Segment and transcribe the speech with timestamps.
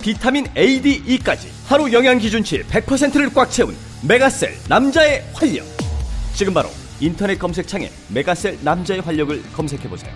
[0.00, 5.64] 비타민 A, D, E까지 하루 영양 기준치 100%를 꽉 채운 메가셀 남자의 활력.
[6.34, 6.68] 지금 바로
[7.00, 10.12] 인터넷 검색창에 메가셀 남자의 활력을 검색해 보세요.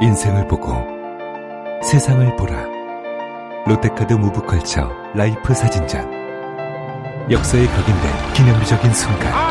[0.00, 0.72] 인생을 보고
[1.82, 2.64] 세상을 보라.
[3.66, 6.20] 롯데카드 무브컬처 라이프 사진전
[7.30, 9.50] 역사에 각인된 기념비적인 순간.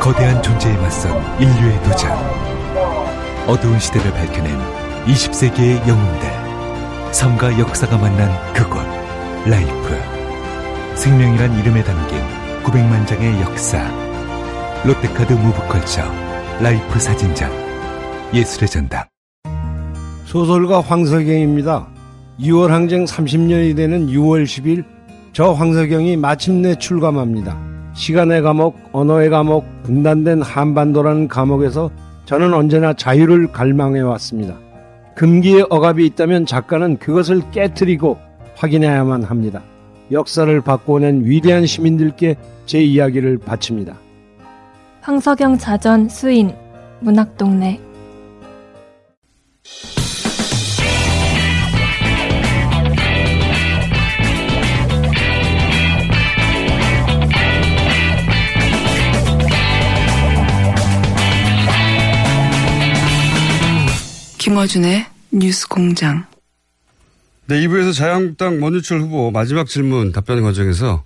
[0.00, 2.12] 거대한 존재에 맞선 인류의 도전.
[3.46, 4.58] 어두운 시대를 밝혀낸
[5.06, 6.43] 20세기의 영웅들
[7.14, 8.82] 삶과 역사가 만난 그곳
[9.46, 12.18] 라이프 생명이란 이름에 담긴
[12.64, 13.88] 900만 장의 역사
[14.84, 16.02] 롯데카드 무브컬처
[16.60, 17.48] 라이프 사진전
[18.34, 19.04] 예술의 전당
[20.24, 21.86] 소설가 황석영입니다.
[22.40, 24.84] 6월 항쟁 30년이 되는 6월 10일
[25.32, 27.56] 저 황석영이 마침내 출감합니다.
[27.94, 31.92] 시간의 감옥, 언어의 감옥, 분단된 한반도라는 감옥에서
[32.24, 34.63] 저는 언제나 자유를 갈망해 왔습니다.
[35.14, 38.18] 금기의 억압이 있다면 작가는 그것을 깨뜨리고
[38.56, 39.62] 확인해야만 합니다.
[40.10, 43.96] 역사를 바꿔낸 위대한 시민들께 제 이야기를 바칩니다.
[45.00, 46.54] 황석영 자전 수인
[47.00, 47.80] 문학동네
[64.44, 66.26] 김어준의 뉴스 공장.
[67.48, 71.02] 네, 2부에서 자유한국당 원유철 후보 마지막 질문 답변 과정에서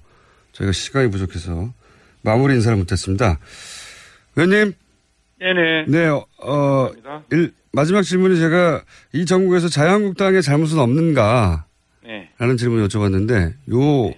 [0.50, 1.68] 저희가 시간이 부족해서
[2.24, 3.38] 마무리 인사를 못했습니다.
[4.34, 4.72] 의원님.
[5.38, 5.84] 네네.
[5.86, 6.90] 네, 어,
[7.30, 11.64] 일, 마지막 질문이 제가 이 전국에서 자유한국당의 잘못은 없는가?
[12.02, 12.30] 네.
[12.38, 14.12] 라는 질문을 여쭤봤는데, 요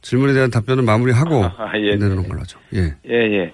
[0.00, 1.96] 질문에 대한 답변은 마무리하고 아, 예.
[1.96, 2.60] 내놓는 걸로 하죠.
[2.74, 2.94] 예.
[3.08, 3.52] 예, 예.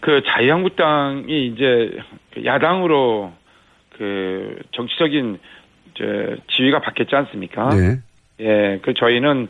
[0.00, 1.96] 그 자유한국당이 이제
[2.34, 3.32] 그 야당으로
[3.98, 5.38] 그 정치적인
[5.94, 6.04] 저
[6.52, 7.68] 지위가 바뀌었지 않습니까?
[7.70, 7.98] 네.
[8.40, 9.48] 예, 그 저희는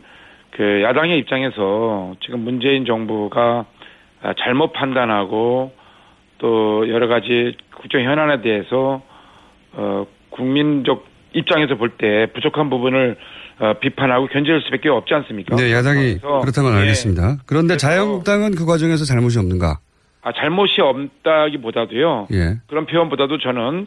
[0.51, 3.65] 그 야당의 입장에서 지금 문재인 정부가
[4.21, 5.71] 아, 잘못 판단하고
[6.39, 9.01] 또 여러 가지 국정 현안에 대해서
[9.73, 13.17] 어 국민적 입장에서 볼 때 부족한 부분을
[13.59, 15.55] 어, 비판하고 견제할 수밖에 없지 않습니까?
[15.55, 16.19] 네, 야당이
[16.63, 17.37] 걸 예, 알겠습니다.
[17.45, 19.79] 그런데 자유한국당은 그 과정에서 잘못이 없는가?
[20.21, 22.27] 아, 잘못이 없다기보다도요.
[22.31, 22.57] 예.
[22.67, 23.85] 그런 표현보다도 저는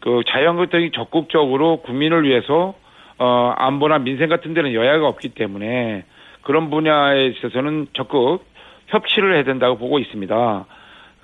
[0.00, 2.74] 그 자유한국당이 적극적으로 국민을 위해서
[3.18, 6.04] 어 안보나 민생 같은 데는 여야가 없기 때문에
[6.42, 8.44] 그런 분야에 있어서는 적극
[8.88, 10.66] 협치를 해야 된다고 보고 있습니다.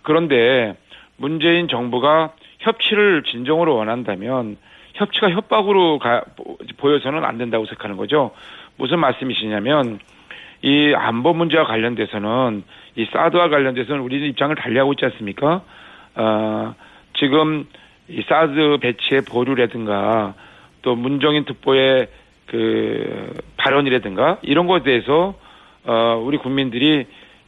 [0.03, 0.76] 그런데
[1.16, 4.56] 문재인 정부가 협치를 진정으로 원한다면
[4.94, 6.22] 협치가 협박으로 가,
[6.78, 8.32] 보여서는 안 된다고 생각하는 거죠.
[8.76, 9.98] 무슨 말씀이시냐면
[10.62, 12.62] 이 안보 문제와 관련돼서는
[12.97, 15.62] 이 사드와 관련돼서는 우리는 입장을 달리하고 있지 않습니까?
[16.15, 16.75] 어,
[17.15, 17.66] 지금
[18.08, 20.34] 이 사드 배치의 보류라든가
[20.82, 22.08] 또 문정인 특보의
[22.46, 25.34] 그 발언이라든가 이런 것에 대해서
[25.84, 27.06] 어, 우리 국민들이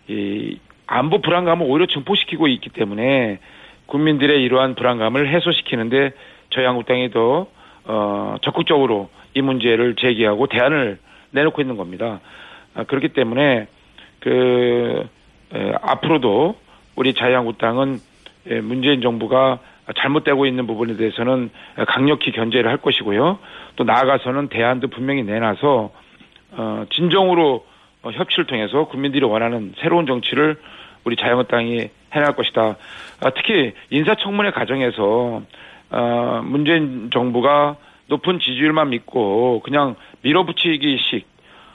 [0.09, 3.39] 이 안보 불안감을 오히려 증폭시키고 있기 때문에
[3.87, 6.13] 국민들의 이러한 불안감을 해소시키는데
[6.51, 7.47] 저희 한국당이 더
[7.85, 10.99] 어, 적극적으로 이 문제를 제기하고 대안을
[11.31, 12.21] 내놓고 있는 겁니다.
[12.75, 13.67] 아, 그렇기 때문에
[14.21, 15.09] 그
[15.55, 16.57] 에, 앞으로도
[16.97, 17.99] 우리 자유한국당은
[18.49, 19.59] 에, 문재인 정부가
[19.97, 21.51] 잘못되고 있는 부분에 대해서는
[21.87, 23.39] 강력히 견제를 할 것이고요.
[23.77, 25.91] 또 나아가서는 대안도 분명히 내놔서
[26.53, 27.65] 어, 진정으로
[28.03, 30.57] 어, 협치를 통해서 국민들이 원하는 새로운 정치를
[31.05, 32.77] 우리 자유한국당이 해낼 것이다.
[33.21, 35.43] 아, 특히 인사청문회 과정에서
[35.91, 37.77] 어, 문재인 정부가
[38.07, 41.27] 높은 지지율만 믿고 그냥 밀어붙이기식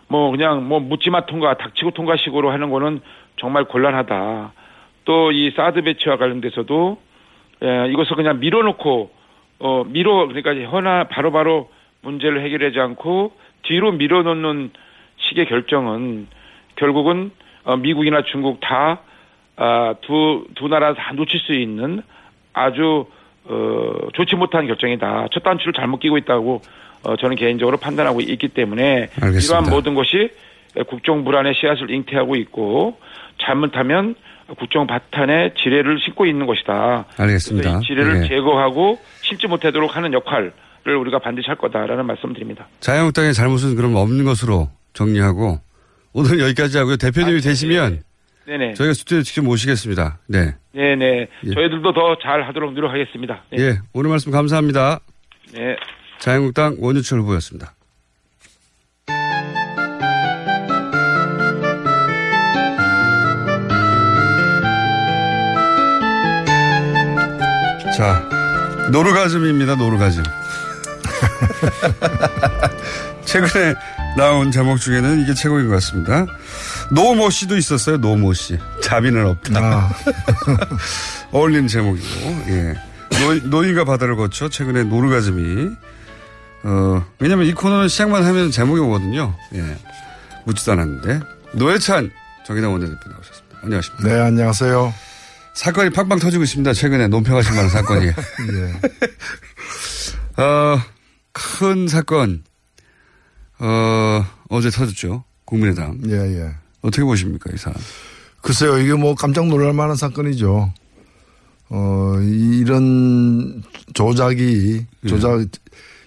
[0.07, 3.01] 뭐 그냥 뭐 묻지마 통과 닥치고 통과식으로 하는 거는
[3.37, 4.53] 정말 곤란하다.
[5.05, 6.97] 또 이 사드 배치와 관련돼서도
[7.63, 9.11] 예, 이것을 그냥 밀어놓고
[9.59, 11.69] 어 밀어 그러니까 현아 바로바로
[12.01, 13.33] 문제를 해결하지 않고
[13.63, 14.71] 뒤로 밀어놓는
[15.17, 16.27] 식의 결정은
[16.75, 17.31] 결국은
[17.63, 18.99] 어, 미국이나 중국 다
[19.55, 22.01] 아, 두, 두 나라 다 놓칠 수 있는
[22.53, 23.05] 아주
[23.45, 25.27] 어, 좋지 못한 결정이다.
[25.31, 26.61] 첫 단추를 잘못 끼고 있다고
[27.03, 29.59] 어, 저는 개인적으로 판단하고 있기 때문에 알겠습니다.
[29.59, 30.29] 이러한 모든 것이
[30.87, 32.97] 국정 불안의 씨앗을 잉태하고 있고
[33.39, 34.15] 잘못하면
[34.59, 37.05] 국정 바탕에 지뢰를 싣고 있는 것이다.
[37.17, 37.79] 알겠습니다.
[37.81, 38.27] 지뢰를 예.
[38.27, 40.51] 제거하고 심지 못하도록 하는 역할을
[40.99, 42.67] 우리가 반드시 할 거다라는 말씀드립니다.
[42.81, 45.59] 자유한국당의 잘못은 그럼 없는 것으로 정리하고
[46.13, 46.97] 오늘 여기까지 하고요.
[46.97, 48.03] 대표님이 되시면
[48.45, 48.73] 네네.
[48.73, 50.19] 저희가 스튜디오 직접 모시겠습니다.
[50.27, 50.53] 네.
[50.73, 51.27] 네네.
[51.45, 51.53] 예.
[51.53, 53.43] 저희들도 더 잘 하도록 노력하겠습니다.
[53.51, 53.57] 네.
[53.63, 53.77] 예.
[53.93, 54.99] 오늘 말씀 감사합니다.
[55.53, 55.75] 네.
[56.19, 57.73] 자유한국당 원유철 후보였습니다.
[67.95, 68.27] 자,
[68.91, 70.23] 노르가즘입니다, 노르가즘.
[73.25, 73.75] 최근에
[74.17, 76.25] 나온 제목 중에는 이게 최고인 것 같습니다.
[76.91, 78.57] 노모 씨도 있었어요, 노모 씨.
[78.81, 79.59] 자비는 없다.
[79.59, 79.91] 아.
[81.31, 82.73] 어울리는 제목이고, 예.
[83.19, 85.69] 노, 노인과 바다를 거쳐 최근에 노르가즘이,
[86.63, 89.35] 어, 왜냐면 이 코너는 시작만 하면 제목이 오거든요.
[89.55, 89.77] 예.
[90.45, 91.19] 묻지도 않았는데.
[91.53, 92.11] 노회찬
[92.45, 93.59] 정의당 원내대표 나오셨습니다.
[93.63, 94.07] 안녕하십니까.
[94.07, 94.93] 네, 안녕하세요.
[95.55, 96.73] 사건이 팡팡 터지고 있습니다.
[96.73, 98.07] 최근에 논평하신 많은 사건이.
[98.07, 98.11] 예.
[100.41, 100.79] 어,
[101.31, 102.43] 큰 사건,
[103.59, 105.23] 어, 어제 터졌죠.
[105.45, 105.99] 국민의당.
[106.07, 106.51] 예, 예.
[106.81, 107.75] 어떻게 보십니까, 이 사안?
[108.41, 110.73] 글쎄요, 이게 뭐 깜짝 놀랄 만한 사건이죠.
[111.69, 113.63] 어, 이- 이런
[113.93, 115.39] 조작이, 조작,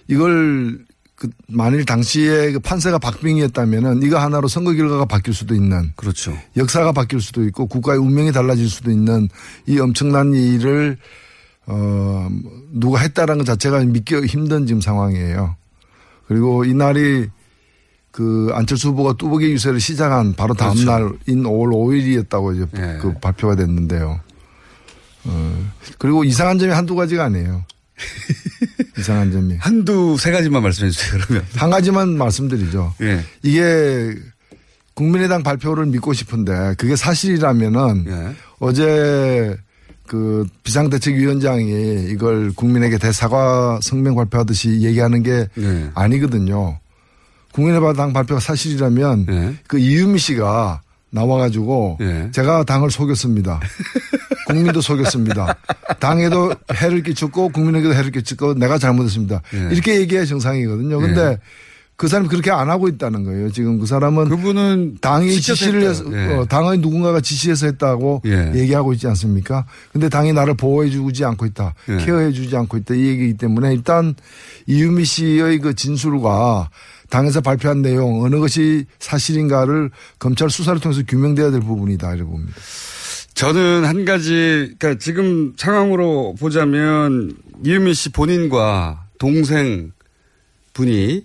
[0.07, 0.85] 이걸
[1.17, 5.91] 그 만일 당시에 그 판세가 박빙이었다면은 이거 하나로 선거 결과가 바뀔 수도 있는.
[5.95, 6.37] 그렇죠.
[6.55, 9.27] 역사가 바뀔 수도 있고 국가의 운명이 달라질 수도 있는
[9.65, 10.97] 이 엄청난 일을
[11.65, 12.29] 어,
[12.71, 15.55] 누가 했다라는 것 자체가 믿기 힘든 지금 상황이에요.
[16.27, 17.27] 그리고 이날이
[18.11, 20.91] 그 안철수 후보가 뚜벅이 유세를 시작한 바로 다음 그렇죠.
[20.91, 22.99] 날인 5월 5일이었다고 이제 예.
[23.01, 24.19] 그 발표가 됐는데요.
[25.25, 27.65] 어, 그리고 이상한 점이 한두 가지가 아니에요.
[28.97, 29.57] 이상한 점이.
[29.59, 31.45] 한두 세 가지만 말씀해 주세요, 그러면.
[31.55, 32.93] 한 가지만 말씀드리죠.
[33.01, 33.23] 예.
[33.43, 34.15] 이게
[34.93, 38.35] 국민의당 발표를 믿고 싶은데 그게 사실이라면은 예.
[38.59, 39.55] 어제
[40.07, 45.91] 그 비상대책위원장이 이걸 국민에게 대사과 성명 발표하듯이 얘기하는 게 예.
[45.93, 46.79] 아니거든요.
[47.53, 49.55] 국민의당 발표가 사실이라면 예.
[49.67, 52.29] 그 이유미 씨가 나와가지고 예.
[52.31, 53.59] 제가 당을 속였습니다.
[54.47, 55.57] 국민도 속였습니다.
[55.99, 59.41] 당에도 해를 끼쳤고 국민에게도 해를 끼쳤고 내가 잘못했습니다.
[59.53, 59.69] 예.
[59.71, 60.99] 이렇게 얘기해야 정상이거든요.
[60.99, 61.37] 근데 예.
[61.97, 63.51] 그 사람이 그렇게 안 하고 있다는 거예요.
[63.51, 66.05] 지금 그 사람은 그분은 당이 지시를 해서.
[66.13, 66.35] 예.
[66.35, 68.53] 어, 당의 누군가가 지시해서 했다고 예.
[68.55, 69.65] 얘기하고 있지 않습니까?
[69.91, 71.97] 근데 당이 나를 보호해 주지 않고 있다, 예.
[71.97, 74.13] 케어해 주지 않고 있다 이 얘기이기 때문에 일단
[74.67, 76.69] 이유미 씨의 그 진술과
[77.09, 79.89] 당에서 발표한 내용 어느 것이 사실인가를
[80.19, 82.53] 검찰 수사를 통해서 규명돼야 될 부분이다 이렇게 봅니다.
[83.37, 89.91] 저는 한 가지, 그러니까 지금 상황으로 보자면 이유미 씨 본인과 동생
[90.73, 91.23] 분이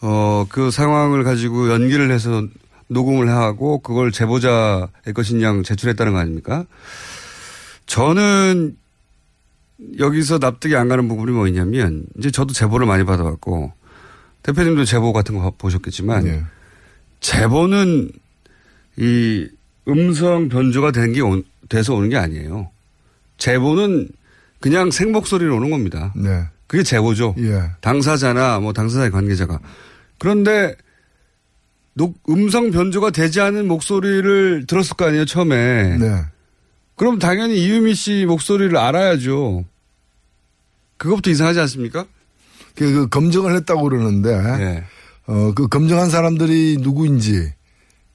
[0.00, 2.42] 어, 그 상황을 가지고 연기를 해서
[2.88, 6.64] 녹음을 하고 그걸 제보자의 것인 양 제출했다는 거 아닙니까?
[7.84, 8.74] 저는
[9.98, 13.74] 여기서 납득이 안 가는 부분이 뭐냐면 이제 저도 제보를 많이 받아왔고
[14.42, 16.44] 대표님도 제보 같은 거 보셨겠지만 예.
[17.20, 18.10] 제보는
[18.96, 19.48] 이
[19.88, 21.20] 음성 변조가 된 게
[21.68, 22.70] 돼서 오는 게 아니에요.
[23.38, 24.08] 제보는
[24.60, 26.12] 그냥 생목소리로 오는 겁니다.
[26.16, 26.44] 네.
[26.66, 27.34] 그게 제보죠.
[27.38, 27.62] 예.
[27.80, 29.60] 당사자나 뭐 당사자의 관계자가.
[30.18, 30.74] 그런데
[31.94, 35.98] 녹- 음성 변조가 되지 않은 목소리를 들었을 거 아니에요, 처음에.
[35.98, 36.22] 네.
[36.96, 39.64] 그럼 당연히 이유미 씨 목소리를 알아야죠.
[40.96, 42.06] 그것부터 이상하지 않습니까?
[42.74, 44.84] 그, 그 검증을 했다고 그러는데 예.
[45.26, 47.52] 어, 그 검증한 사람들이 누구인지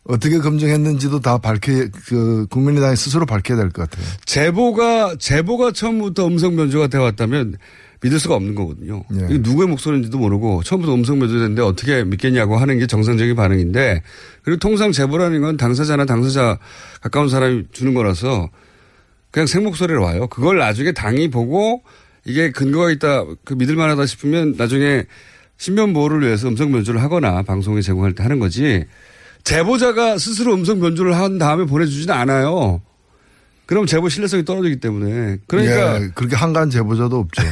[0.03, 4.05] 어떻게 검증했는지도 다 밝혀 그 국민의당이 스스로 밝혀야 될 것 같아요.
[4.25, 7.55] 제보가 제보가 처음부터 음성 변조가 되어 왔다면
[8.03, 9.03] 믿을 수가 없는 거거든요.
[9.13, 9.37] 예.
[9.37, 14.01] 누구의 목소리인지도 모르고 처음부터 음성 변조됐는데 어떻게 믿겠냐고 하는 게 정상적인 반응인데
[14.43, 16.57] 그리고 통상 제보라는 건 당사자나 당사자
[17.01, 18.49] 가까운 사람이 주는 거라서
[19.29, 20.25] 그냥 생목소리로 와요.
[20.27, 21.83] 그걸 나중에 당이 보고
[22.25, 25.03] 이게 근거가 있다 그 믿을 만하다 싶으면 나중에
[25.57, 28.83] 신변 보호를 위해서 음성 변조를 하거나 방송에 제공할 때 하는 거지
[29.43, 32.81] 제보자가 스스로 음성 변조를 한 다음에 보내주지는 않아요.
[33.65, 37.41] 그럼 제보 신뢰성이 떨어지기 때문에 그러니까 예, 그렇게 한간 제보자도 없죠.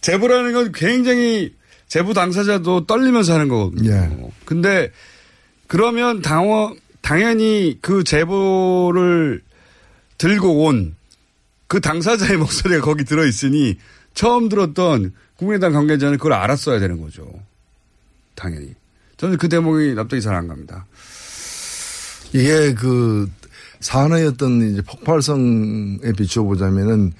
[0.00, 1.54] 제보라는 건 굉장히
[1.88, 3.92] 제보 당사자도 떨리면서 하는 거거든요.
[3.92, 4.30] 예.
[4.44, 4.90] 근데
[5.66, 9.42] 그러면 당원 당연히 그 제보를
[10.18, 10.96] 들고 온
[11.68, 13.76] 그 당사자의 목소리가 거기 들어 있으니
[14.14, 17.26] 처음 들었던 국민의당 관계자는 그걸 알았어야 되는 거죠.
[18.36, 18.74] 당연히.
[19.16, 20.86] 저는 그 대목이 납득이 잘 안 갑니다.
[22.32, 23.28] 이게 그
[23.80, 27.12] 사안의 어떤 이제 폭발성에 비춰보자면은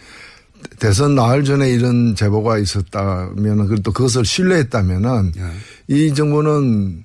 [0.79, 5.95] 대선 나흘 전에 이런 제보가 있었다면은 그리고 또 그것을 신뢰했다면은 예.
[5.95, 7.05] 이 정부는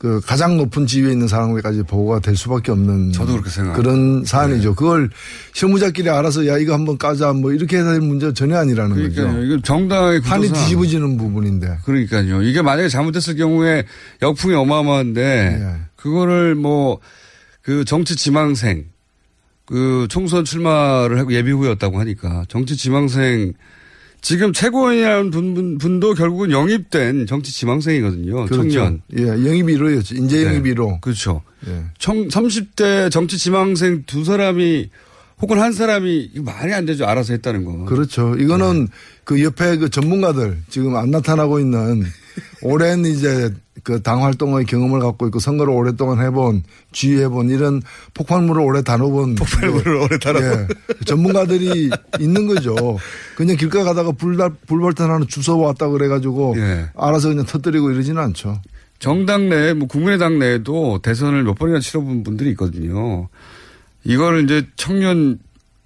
[0.00, 3.82] 그 가장 높은 지위에 있는 사람에게까지 보고가 될 수밖에 없는 저도 그렇게 생각합니다.
[3.90, 4.74] 그런 사안이죠.
[4.74, 5.10] 그걸
[5.52, 9.26] 실무자끼리 알아서 야 이거 한번 까자 뭐 이렇게 해야 될 문제가 전혀 아니라는 그러니까요.
[9.26, 9.42] 거죠.
[9.42, 11.78] 이거 정당의 판이 뒤집어지는 부분인데.
[11.84, 12.42] 그러니까요.
[12.42, 13.84] 이게 만약에 잘못됐을 경우에
[14.22, 15.80] 역풍이 어마어마한데 예.
[15.96, 16.98] 그거를 뭐
[17.62, 18.86] 그 정치 지망생
[19.66, 23.52] 그 총선 출마를 하고 예비 후였다고 하니까 정치 지망생
[24.22, 28.46] 지금 최고위원이라는 분, 분도 결국은 영입된 정치 지망생이거든요.
[28.46, 28.56] 그렇죠.
[28.56, 29.02] 청년.
[29.16, 30.16] 예, 영입 1호였죠.
[30.16, 30.74] 인재 영입 네.
[30.74, 31.00] 1호.
[31.00, 31.42] 그렇죠.
[31.66, 31.84] 예.
[31.98, 34.90] 청, 30대 정치 지망생 두 사람이
[35.40, 37.06] 혹은 한 사람이 이거 말이 안 되죠.
[37.06, 37.84] 알아서 했다는 거.
[37.86, 38.34] 그렇죠.
[38.38, 38.88] 이거는
[39.24, 42.04] 그 옆에 그 전문가들 지금 안 나타나고 있는
[42.62, 47.82] 오랜 이제 그 당 활동의 경험을 갖고 있고 선거를 오랫동안 해본 지휘해본 이런
[48.14, 50.68] 폭발물을 오래 다뤄본 폭발물을 오래 다뤄본.
[50.68, 52.74] 예, 전문가들이 있는 거죠.
[53.36, 56.90] 그냥 길가 가다가 불, 불발탄 하나 주워 왔다 그래가지고 예.
[56.96, 58.60] 알아서 그냥 터뜨리고 이러지는 않죠.
[58.98, 63.28] 정당 내, 뭐 국민의당 내에도 대선을 몇 번이나 치러본 분들이 있거든요.
[64.04, 65.38] 이거를 이제 청년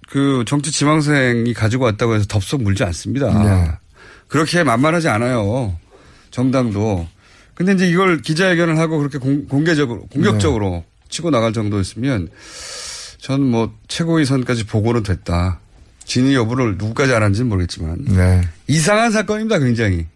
[0.09, 3.43] 그 정치 지망생이 가지고 왔다고 해서 덥석 물지 않습니다.
[3.43, 3.71] 네.
[4.27, 5.77] 그렇게 만만하지 않아요.
[6.35, 7.07] 정당도.
[7.53, 10.85] 근데 이제 이걸 기자회견을 하고 그렇게 공, 공개적으로, 공격적으로 네.
[11.07, 12.27] 치고 나갈 정도였으면
[13.19, 15.59] 전 뭐 최고위 선까지 보고는 됐다.
[16.03, 18.03] 진위 여부를 누구까지 알았는지는 모르겠지만.
[18.09, 18.41] 네.
[18.67, 20.07] 이상한 사건입니다, 굉장히.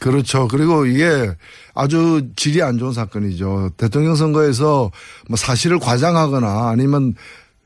[0.00, 0.48] 그렇죠.
[0.48, 1.30] 그리고 이게
[1.74, 3.70] 아주 질이 안 좋은 사건이죠.
[3.76, 4.90] 대통령 선거에서
[5.28, 7.14] 뭐 사실을 과장하거나 아니면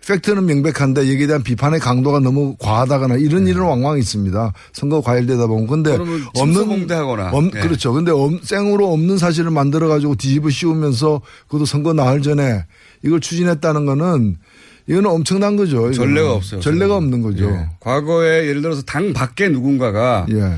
[0.06, 4.52] 팩트는 명백한데 여기에 대한 비판의 강도가 너무 과하다거나 이런 일은 왕왕 있습니다.
[4.72, 5.66] 선거 과열되다 보면.
[5.66, 5.96] 근데 네.
[5.98, 7.30] 없는 침소봉대하거나.
[7.32, 7.60] 없- 네.
[7.60, 7.92] 그렇죠.
[7.92, 12.64] 근데 엄- 생으로 없는 사실을 만들어 가지고 뒤집어 씌우면서 그것도 선거 나흘 전에
[13.04, 14.36] 이걸 추진했다는 거는
[14.88, 15.78] 이거는 엄청난 거죠.
[15.90, 15.92] 이거는.
[15.94, 16.60] 전례가 없어요.
[16.60, 17.46] 전례가 없는 거죠.
[17.50, 17.66] 예.
[17.80, 20.52] 과거에 예를 들어서 당 밖에 누군가가 예.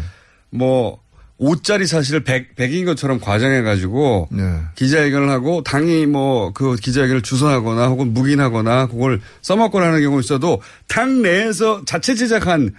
[0.51, 0.99] 뭐
[1.41, 4.61] 5짜리 사실을 100, 100인 것처럼 과장해가지고 예.
[4.75, 11.23] 기자회견을 하고 당이 뭐 그 기자회견을 주선하거나 혹은 묵인하거나 그걸 써먹거나 하는 경우 있어도 당
[11.23, 12.75] 내에서 자체 제작한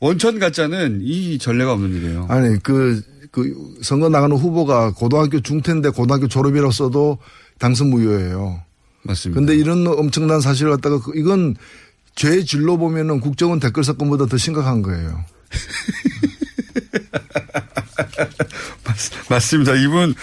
[0.00, 2.26] 원천 가짜는 이 전례가 없는 일이에요.
[2.28, 3.00] 아니 그,
[3.30, 7.18] 그 선거 나가는 후보가 고등학교 중퇴인데 고등학교 졸업이라고 써도
[7.58, 8.60] 당선 무효예요.
[9.02, 9.38] 맞습니다.
[9.38, 11.54] 근데 이런 엄청난 사실을 갖다가 그- 이건
[12.16, 15.24] 죄의 질로 보면은 국정원 댓글 사건보다 더 심각한 거예요.
[19.28, 19.74] 맞 습니다.
[19.74, 20.14] 이분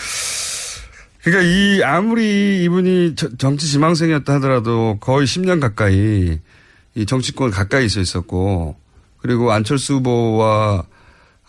[1.24, 6.40] 그러니까 이 아무리 이분이 저- 정치 지망생이었다 하더라도 거의 10년 가까이
[6.96, 8.76] 이 정치권 가까이 있어 있었고
[9.20, 10.84] 그리고 안철수 후보와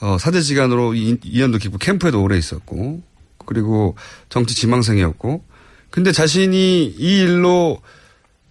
[0.01, 3.03] 어, 사제지간으로 이- 이연도 깊고 캠프에도 오래 있었고
[3.47, 3.97] 그리고
[4.29, 5.45] 정치 지망생이었고
[5.91, 7.81] 근데 자신이 이 일로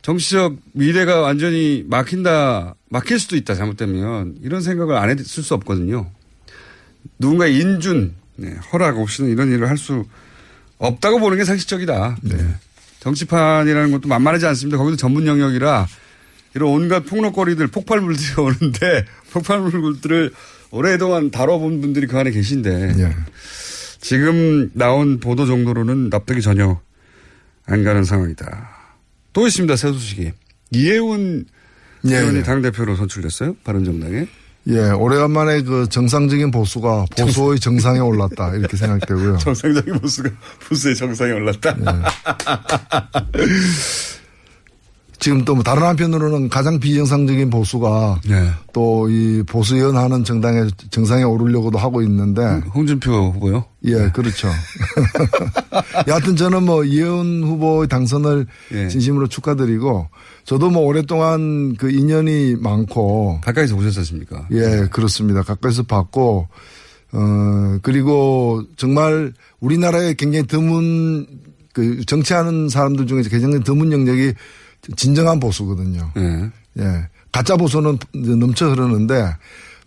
[0.02, 6.10] 정치적 미래가 완전히 막힌다 막힐 수도 있다 잘못되면 이런 생각을 안 했을 수 없거든요.
[7.20, 10.06] 누군가 인준 네, 허락 없이는 이런 일을 할 수
[10.80, 12.18] 없다고 보는 게 상식적이다.
[12.22, 12.38] 네.
[13.00, 14.78] 정치판이라는 것도 만만하지 않습니다.
[14.78, 15.88] 거기도 전문 영역이라
[16.56, 20.32] 이런 온갖 폭력거리들 폭발물들이 오는데 폭발물들을
[20.72, 23.16] 오랫동안 다뤄본 분들이 그 안에 계신데 예.
[24.02, 26.80] 지금 나온 보도 정도로는 납득이 전혀
[27.66, 28.70] 안 가는 상황이다.
[29.34, 29.76] 또 있습니다.
[29.76, 30.32] 새 소식이.
[30.72, 31.46] 이해운
[32.06, 32.44] 예, 의원이 예.
[32.44, 33.56] 당대표로 선출됐어요.
[33.64, 34.28] 바른정당에.
[34.70, 39.38] 예, 오래간만에 그 정상적인 보수가 보수의 정상 에 올랐다 이렇게 생각되고요.
[39.40, 40.30] 정상적인 보수가
[40.68, 41.76] 보수의 정상에 올랐다.
[45.20, 48.50] 지금 또뭐 다른 한편으로는 가장 비정상적인 보수가 네.
[48.72, 52.42] 또이 보수 연 하는 정당의 정상에 오르려고도 하고 있는데
[52.74, 53.66] 홍준표 후보요?
[53.86, 54.50] 예, 그렇죠.
[56.08, 58.88] 여하튼 저는 뭐 이혜원 후보의 당선을 예.
[58.90, 60.08] 진심으로 축하드리고
[60.44, 64.48] 저도 뭐 오랫동안 그 인연이 많고 가까이서 보셨었습니까?
[64.52, 65.42] 예, 그렇습니다.
[65.42, 66.48] 가까이서 봤고
[67.14, 71.26] 어 그리고 정말 우리나라에 굉장히 드문
[71.74, 74.34] 그 정치하는 사람들 중에 굉장히 드문 영역이
[74.96, 76.12] 진정한 보수거든요.
[76.18, 76.52] 예.
[76.80, 77.08] 예.
[77.32, 77.98] 가짜 보수는
[78.40, 79.36] 넘쳐 흐르는데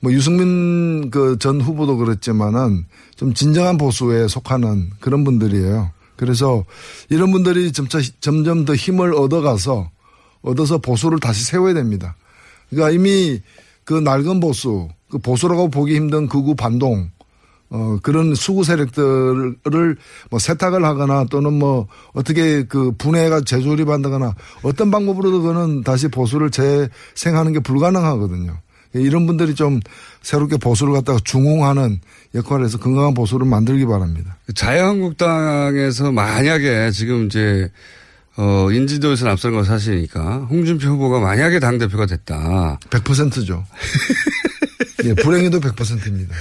[0.00, 2.84] 뭐 유승민 그 전 후보도 그랬지만은
[3.16, 5.90] 좀 진정한 보수에 속하는 그런 분들이에요.
[6.16, 6.64] 그래서
[7.08, 9.90] 이런 분들이 점차 점점 더 힘을 얻어가서
[10.42, 12.14] 얻어서 보수를 다시 세워야 됩니다.
[12.68, 13.40] 그러니까 이미
[13.84, 17.10] 그 낡은 보수, 그 보수라고 보기 힘든 극우 반동,
[17.70, 19.96] 어, 그런 수구 세력들을
[20.28, 27.52] 뭐 세탁을 하거나 또는 뭐 어떻게 그 분해가 재조립한다거나 어떤 방법으로도 그는 다시 보수를 재생하는
[27.52, 28.58] 게 불가능하거든요.
[28.92, 29.78] 이런 분들이 좀
[30.20, 32.00] 새롭게 보수를 갖다가 중흥하는
[32.34, 34.36] 역할을 해서 건강한 보수를 만들기 바랍니다.
[34.52, 37.70] 자유한국당에서 만약에 지금 이제
[38.36, 42.80] 어 인지도에서 앞선 건 사실이니까 홍준표 후보가 만약에 당 대표가 됐다.
[42.90, 43.64] 100%죠.
[45.04, 46.34] 예, 불행해도 100%입니다.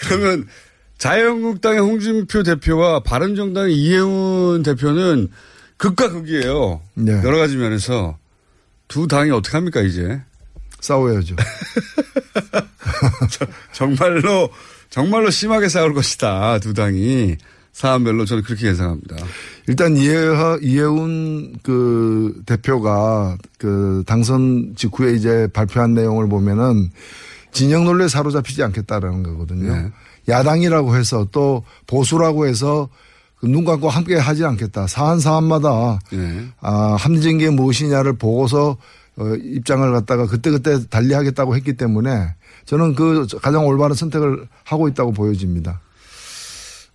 [0.00, 0.46] 그러면
[1.02, 5.30] 자유한국당의 홍준표 대표와 바른정당의 이해운 대표는
[5.76, 6.80] 극과 극이에요.
[6.94, 7.12] 네.
[7.24, 8.16] 여러 가지 면에서
[8.86, 10.20] 두 당이 어떻게 합니까 이제?
[10.78, 11.34] 싸워야죠.
[13.74, 14.48] 정말로
[14.90, 17.36] 정말로 심하게 싸울 것이다 두 당이
[17.72, 19.16] 사안별로 저는 그렇게 예상합니다.
[19.66, 20.14] 일단 이해
[20.60, 26.92] 이해운 그 대표가 그 당선 직후에 이제 발표한 내용을 보면은
[27.50, 29.74] 진영 논리에 사로잡히지 않겠다라는 거거든요.
[29.74, 29.90] 네.
[30.28, 32.88] 야당이라고 해서 또 보수라고 해서
[33.40, 34.86] 그눈 감고 함께 하지 않겠다.
[34.86, 36.46] 사안 사안마다 네.
[36.60, 38.76] 아, 합리적인 게 무엇이냐를 보고서
[39.16, 42.34] 어, 입장을 갖다가 그때그때 달리하겠다고 했기 때문에
[42.66, 45.80] 저는 그 가장 올바른 선택을 하고 있다고 보여집니다.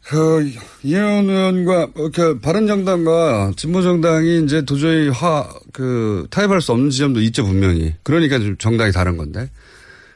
[0.05, 0.49] 그
[0.83, 5.45] 이혜원 의원과 그 바른정당과 진보정당이 이제 도저히 화
[5.77, 7.93] 그 타협할 수 없는 지점도 있죠 분명히.
[8.01, 9.51] 그러니까 좀 정당이 다른 건데.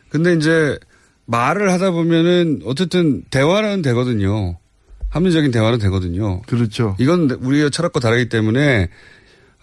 [0.09, 0.75] 근데 이제
[1.31, 4.57] 말을 하다 보면은 어쨌든 대화는 되거든요.
[5.09, 6.41] 합리적인 대화는 되거든요.
[6.43, 6.95] 그렇죠.
[6.99, 8.89] 이건 우리의 철학과 다르기 때문에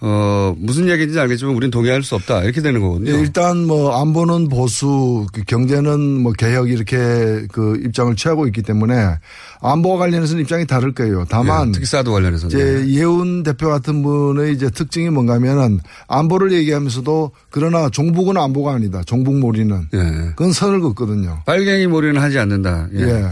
[0.00, 3.10] 어 무슨 얘기인지 알겠지만 우리는 동의할 수 없다 이렇게 되는 거거든요.
[3.10, 9.16] 예, 일단 뭐 안보는 보수, 그 경제는 뭐 개혁 이렇게 그 입장을 취하고 있기 때문에
[9.60, 11.24] 안보와 관련해서는 입장이 다를 거예요.
[11.28, 12.56] 다만 예, 특히 사드 관련해서는.
[12.56, 19.02] 이제 이해운 대표 같은 분의 이제 특징이 뭔가면은 안보를 얘기하면서도 그러나 종북은 안보가 아니다.
[19.04, 19.98] 종북몰이는 예.
[20.36, 21.40] 그건 선을 긋거든요.
[21.44, 22.86] 빨갱이 몰이는 하지 않는다.
[22.94, 23.00] 예.
[23.00, 23.28] 예.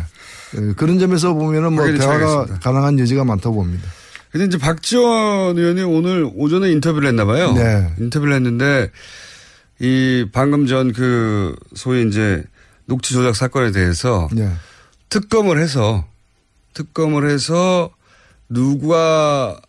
[0.56, 2.46] 예, 그런 점에서 보면은 뭐 대화가.
[2.61, 3.85] 가능한 여지가 많다고 봅니다.
[4.37, 7.52] 근데 이제 박지원 의원이 오늘 오전에 인터뷰를 했나 봐요.
[7.52, 7.90] 네.
[7.99, 8.90] 인터뷰를 했는데
[9.81, 12.43] 이 방금 전 그 소위 이제
[12.87, 14.50] 녹취 조작 사건에 대해서 네.
[15.09, 16.07] 특검을 해서
[16.75, 17.90] 특검을 해서
[18.49, 19.61] 누가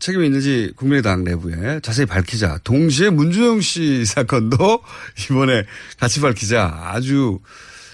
[0.00, 2.58] 책임이 있는지 국민의당 내부에 자세히 밝히자.
[2.64, 4.80] 동시에 문준영 씨 사건도
[5.30, 5.64] 이번에
[5.98, 6.80] 같이 밝히자.
[6.92, 7.38] 아주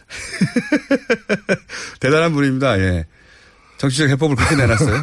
[2.01, 2.79] 대단한 분입니다.
[2.81, 3.07] 예.
[3.81, 5.03] 정치적 해법을 그렇게 내놨어요.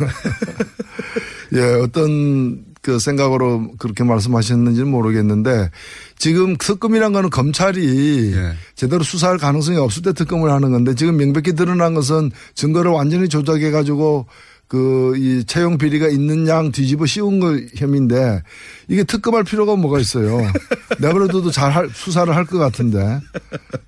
[1.55, 5.71] 예, 어떤 그 생각으로 그렇게 말씀하셨는지는 모르겠는데
[6.17, 8.53] 지금 특검이란 거는 검찰이 예.
[8.75, 13.71] 제대로 수사할 가능성이 없을 때 특검을 하는 건데 지금 명백히 드러난 것은 증거를 완전히 조작해
[13.71, 14.27] 가지고
[14.67, 18.41] 그 이 채용 비리가 있는 양 뒤집어 씌운 거 혐의인데
[18.89, 20.41] 이게 특검할 필요가 뭐가 있어요.
[20.99, 22.99] 내버려둬도 잘 할, 수사를 할 것 같은데.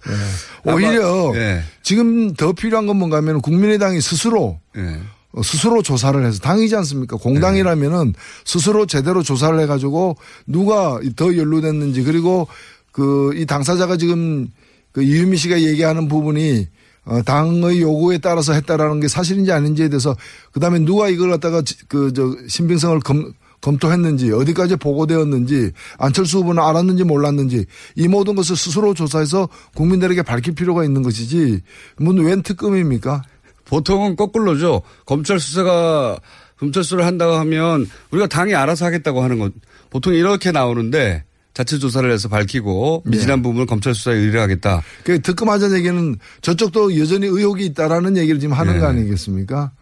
[0.08, 0.72] 예.
[0.72, 1.64] 오히려 예.
[1.84, 5.00] 지금 더 필요한 건 뭔가 하면 국민의당이 스스로 예.
[5.32, 7.18] 어, 스스로 조사를 해서 당이지 않습니까?
[7.18, 8.14] 공당이라면은
[8.46, 12.48] 스스로 제대로 조사를 해가지고 누가 더 연루됐는지 그리고
[12.92, 14.48] 그 이 당사자가 지금
[14.92, 16.68] 그 이유미 씨가 얘기하는 부분이
[17.06, 20.16] 어, 당의 요구에 따라서 했다라는 게 사실인지 아닌지에 대해서
[20.52, 27.04] 그 다음에 누가 이걸 갖다가 그 저 신빙성을 검, 검토했는지 어디까지 보고되었는지 안철수 후보는 알았는지
[27.04, 31.62] 몰랐는지 이 모든 것을 스스로 조사해서 국민들에게 밝힐 필요가 있는 것이지
[31.98, 33.22] 뭐웬 특검입니까?
[33.66, 34.82] 보통은 거꾸로죠.
[35.06, 36.20] 검찰 수사가
[36.58, 39.54] 검찰 수사를 한다고 하면 우리가 당이 알아서 하겠다고 하는 것
[39.90, 41.24] 보통 이렇게 나오는데
[41.60, 44.82] 자체 조사를 해서 밝히고 미진한 부분을 검찰 수사에 의뢰하겠다.
[45.04, 48.80] 그 특검하자는 얘기는 저쪽도 여전히 의혹이 있다라는 얘기를 지금 하는 네.
[48.80, 49.74] 거 아니겠습니까?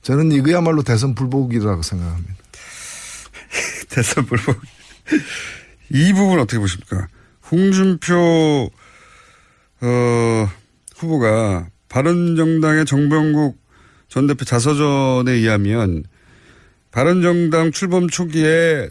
[0.00, 2.34] 저는 이거야말로 대선 불복이라고 생각합니다.
[3.90, 4.58] 대선 불복.
[5.90, 7.06] 이 부분 어떻게 보십니까?
[7.50, 8.70] 홍준표
[9.82, 10.48] 어,
[10.96, 13.58] 후보가 바른정당의 정병국
[14.08, 16.04] 전 대표 자서전에 의하면
[16.90, 18.88] 바른정당 출범 초기에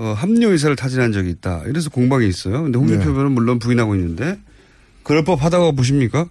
[0.00, 1.62] 어, 합류 의사를 타진한 적이 있다.
[1.66, 2.62] 이래서 공방이 있어요.
[2.62, 3.10] 근데 홍준표 네.
[3.10, 4.38] 후보는 물론 부인하고 있는데
[5.02, 6.26] 그럴 법하다고 보십니까?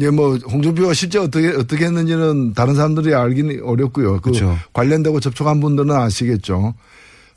[0.00, 4.14] 예, 뭐 홍준표가 실제 어떻게 어떻게 했는지는 다른 사람들이 알기는 어렵고요.
[4.16, 4.58] 그 그렇죠.
[4.74, 6.74] 관련되고 접촉한 분들은 아시겠죠.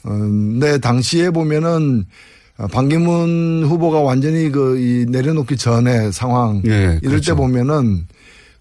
[0.03, 2.05] 어, 근데 당시에 보면은
[2.57, 7.31] 어, 반기문 후보가 완전히 그 이 내려놓기 전에 상황 예, 이럴 그렇죠.
[7.33, 8.07] 때 보면은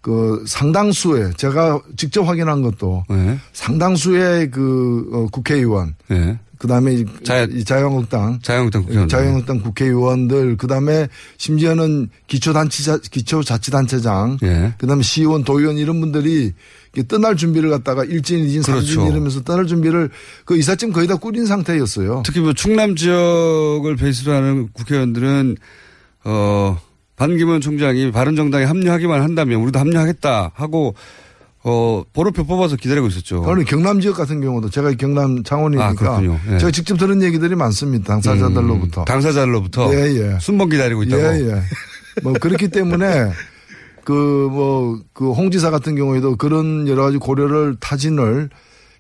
[0.01, 3.39] 그 상당수의 제가 직접 확인한 것도 네.
[3.53, 6.39] 상당수의 그 어, 국회의원 네.
[6.65, 9.07] 그다음에 이- 자유- 이 자유한국당 자유한국당 국회의원.
[9.09, 14.73] 자유한국당 국회의원들 그다음에 심지어는 기초단체 기초자치단체장 예.
[14.79, 16.53] 그다음에 시의원 도의원 이런 분들이
[17.07, 19.13] 떠날 준비를 갖다가 일진 이진 삼진 그렇죠.
[19.13, 20.09] 이러면서 떠날 준비를
[20.47, 22.23] 그 이삿짐 거의 다 꾸린 상태였어요.
[22.25, 25.57] 특히 뭐 충남 지역을 베이스로 하는 국회의원들은
[26.25, 26.79] 어
[27.17, 30.95] 반기문 총장이 바른정당에 합류하기만 한다면 우리도 합류하겠다 하고
[31.67, 33.43] 어 보로표 뽑아서 기다리고 있었죠.
[33.45, 36.39] 저는 경남 지역 같은 경우도 제가 경남 아, 창원이니까 그렇군요.
[36.53, 36.59] 예.
[36.59, 38.05] 제가 직접 들은 얘기들이 많습니다.
[38.21, 39.03] 당사자들로부터.
[39.03, 39.99] 음, 당사자로부터 예,
[40.35, 40.39] 예.
[40.41, 41.23] 순번 기다리고 있다고.
[41.23, 41.63] 예, 예.
[42.23, 43.31] 뭐 그렇기 때문에
[44.05, 44.13] 그
[44.53, 48.51] 뭐 그 홍지사 같은 경우에도 그런 여러 가지 고려를 타진을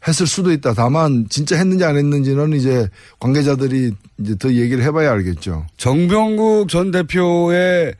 [0.08, 0.72] 했을 수도 있다.
[0.74, 2.88] 다만 진짜 했는지 안 했는지는 이제
[3.20, 5.66] 관계자들이 이제 더 얘기를 해봐야 알겠죠.
[5.76, 7.94] 정병국 전 대표의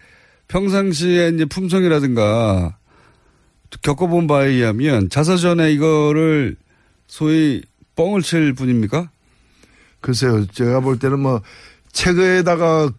[0.48, 2.76] 평상시에 이제 품성이라든가
[3.82, 6.56] 겪어본 바에 의하면 자서전에 이거를
[7.06, 7.62] 소위
[7.96, 9.10] 뻥을 칠 뿐입니까?
[10.00, 11.40] 글쎄요, 제가 볼 때는 뭐
[11.92, 12.90] 책에다가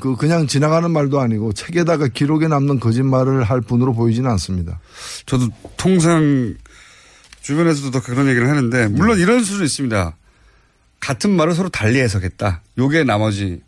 [0.00, 4.80] 그 그냥 지나가는 말도 아니고 책에다가 기록에 남는 거짓말을 할 분으로 보이지는 않습니다.
[5.26, 6.54] 저도 통상
[7.42, 10.16] 주변에서도 더 그런 얘기를 하는데 물론 이런 수도 있습니다.
[11.00, 12.62] 같은 말을 서로 달리 해석했다.
[12.78, 13.60] 요게 나머지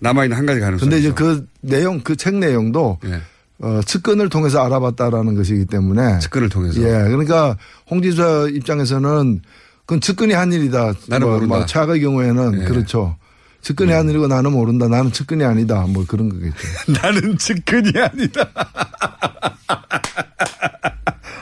[0.00, 0.88] 남아 있는 한 가지 가능성.
[0.88, 3.20] 근데 이제 그 내용, 그 책 내용도 예.
[3.64, 6.18] 어, 측근을 통해서 알아봤다라는 것이기 때문에.
[6.18, 6.82] 측근을 통해서.
[6.82, 7.08] 예.
[7.08, 7.56] 그러니까
[7.90, 9.40] 홍 지사 입장에서는
[9.86, 10.92] 그건 측근이 한 일이다.
[11.08, 11.56] 나는 뭐, 모른다.
[11.56, 12.66] 뭐 최악의 경우에는 예.
[12.66, 13.16] 그렇죠.
[13.62, 14.86] 측근이 한 일이고 나는 모른다.
[14.88, 15.86] 나는 측근이 아니다.
[15.88, 16.54] 뭐 그런 거겠죠.
[17.00, 18.50] 나는 측근이 아니다.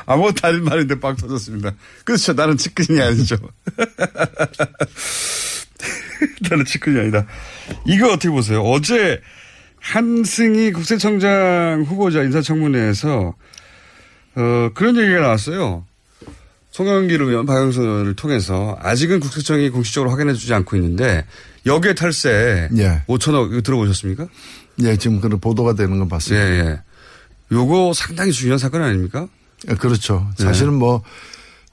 [0.07, 1.73] 아무 다른 말인데 빵 터졌습니다.
[2.05, 2.35] 그렇죠.
[2.35, 3.35] 나는 측근이 아니죠.
[6.49, 7.27] 나는 측근이 아니다.
[7.85, 8.63] 이거 어떻게 보세요?
[8.63, 9.21] 어제
[9.83, 13.35] 한승희 국세청장 후보자 인사청문회에서
[14.35, 15.85] 어, 그런 얘기가 나왔어요.
[16.71, 21.27] 송영길 의원, 박영선 의원을 통해서 아직은 국세청이 공식적으로 확인해 주지 않고 있는데
[21.67, 23.03] 역외 탈세 예.
[23.07, 24.27] 5천억 이거 들어보셨습니까?
[24.83, 26.49] 예, 지금 그런 보도가 되는 건 예, 봤습니다.
[26.49, 26.81] 예.
[27.51, 29.29] 요거 상당히 중요한 사건 아닙니까?
[29.69, 30.27] 예, 그렇죠.
[30.39, 30.45] 네.
[30.45, 31.03] 사실은 뭐,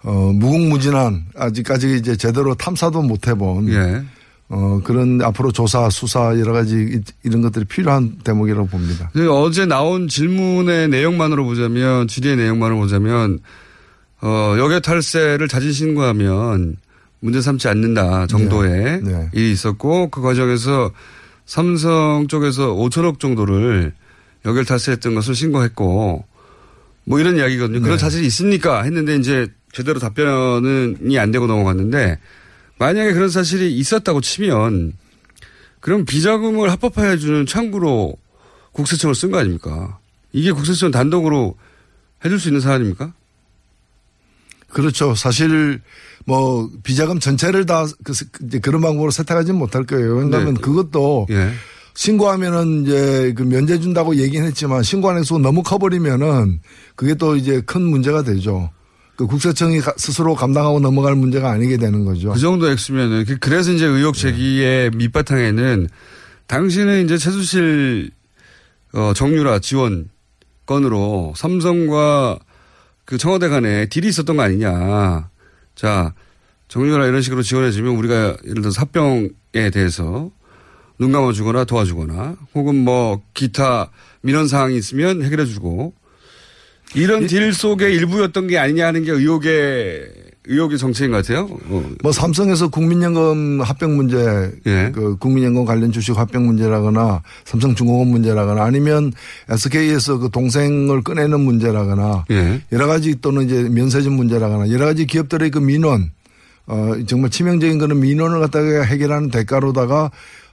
[0.04, 3.69] 어, 무궁무진한 아직까지 이제 제대로 탐사도 못 해본.
[3.69, 4.04] 예.
[4.52, 9.10] 어, 그런 앞으로 조사, 수사 여러 가지 이- 이런 것들이 필요한 대목이라고 봅니다.
[9.14, 13.40] 근데 어제 나온 질문의 내용만으로 보자면, 질의의 내용만으로 보자면,
[14.22, 16.78] 어, 역외 탈세를 자진 신고하면
[17.20, 19.30] 문제 삼지 않는다 정도의 네, 네.
[19.34, 20.92] 일이 있었고, 그 과정에서
[21.46, 23.94] 삼성 쪽에서 5천억 정도를
[24.46, 26.26] 역외 탈세했던 것을 신고했고,
[27.06, 27.82] 뭐 이런 이야기거든요.
[27.82, 28.02] 그런 네.
[28.02, 28.82] 사실이 있습니까?
[28.82, 32.18] 했는데 이제 제대로 답변이 안 되고 넘어갔는데,
[32.80, 34.94] 만약에 그런 사실이 있었다고 치면,
[35.80, 38.15] 그럼 비자금을 합법화해주는 창구로
[38.72, 40.00] 국세청을 쓴 거 아닙니까?
[40.32, 41.56] 이게 국세청 단독으로
[42.24, 43.13] 해줄 수 있는 사안입니까?
[44.70, 45.15] 그렇죠.
[45.15, 45.82] 사실
[46.26, 48.13] 뭐 비자금 전체를 다 그,
[48.60, 50.18] 그런 방법으로 세탁하지는 못할 거예요.
[50.18, 50.62] 왜냐하면 네.
[50.62, 51.52] 그것도 예.
[51.96, 56.60] 신고하면은 이제 그 면제 준다고 얘기는 했지만 신고하는 수가 너무 커버리면은
[56.96, 58.70] 그게 또 이제 큰 문제가 되죠.
[59.19, 62.32] 그 국세청이 가- 스스로 감당하고 넘어갈 문제가 아니게 되는 거죠.
[62.32, 65.89] 그 정도 액수면은 그- 그래서 이제 의혹 제기의 밑바탕에는
[66.47, 68.12] 당신은 이제 최수실
[68.93, 70.10] 어, 정유라 지원
[70.65, 72.39] 건으로 삼성과
[73.03, 75.29] 그 청와대 간에 딜이 있었던 거 아니냐.
[75.75, 76.13] 자,
[76.69, 80.32] 정유라 이런 식으로 지원해주면 우리가 예를 들어서 합병에 대해서
[80.97, 85.93] 눈 감아주거나 도와주거나 혹은 뭐 기타 민원 사항이 있으면 해결해주고
[86.95, 91.47] 이런 딜 속의 일부였던 게 아니냐 하는 게 의혹의 의혹의 정체인 것 같아요.
[91.65, 94.91] 어, 뭐 삼성에서 국민연금 합병 문제, 예.
[94.93, 99.13] 그 국민연금 관련 주식 합병 문제라거나 삼성중공업 문제라거나 아니면
[99.47, 102.62] SK에서 그 동생을 꺼내는 문제라거나 예.
[102.71, 106.12] 여러 가지 또는 이제 면세점 문제라거나 여러 가지 기업들의 그 민원,
[106.65, 110.10] 어, 정말 치명적인 거는 민원을 갖다가 해결하는 대가로다가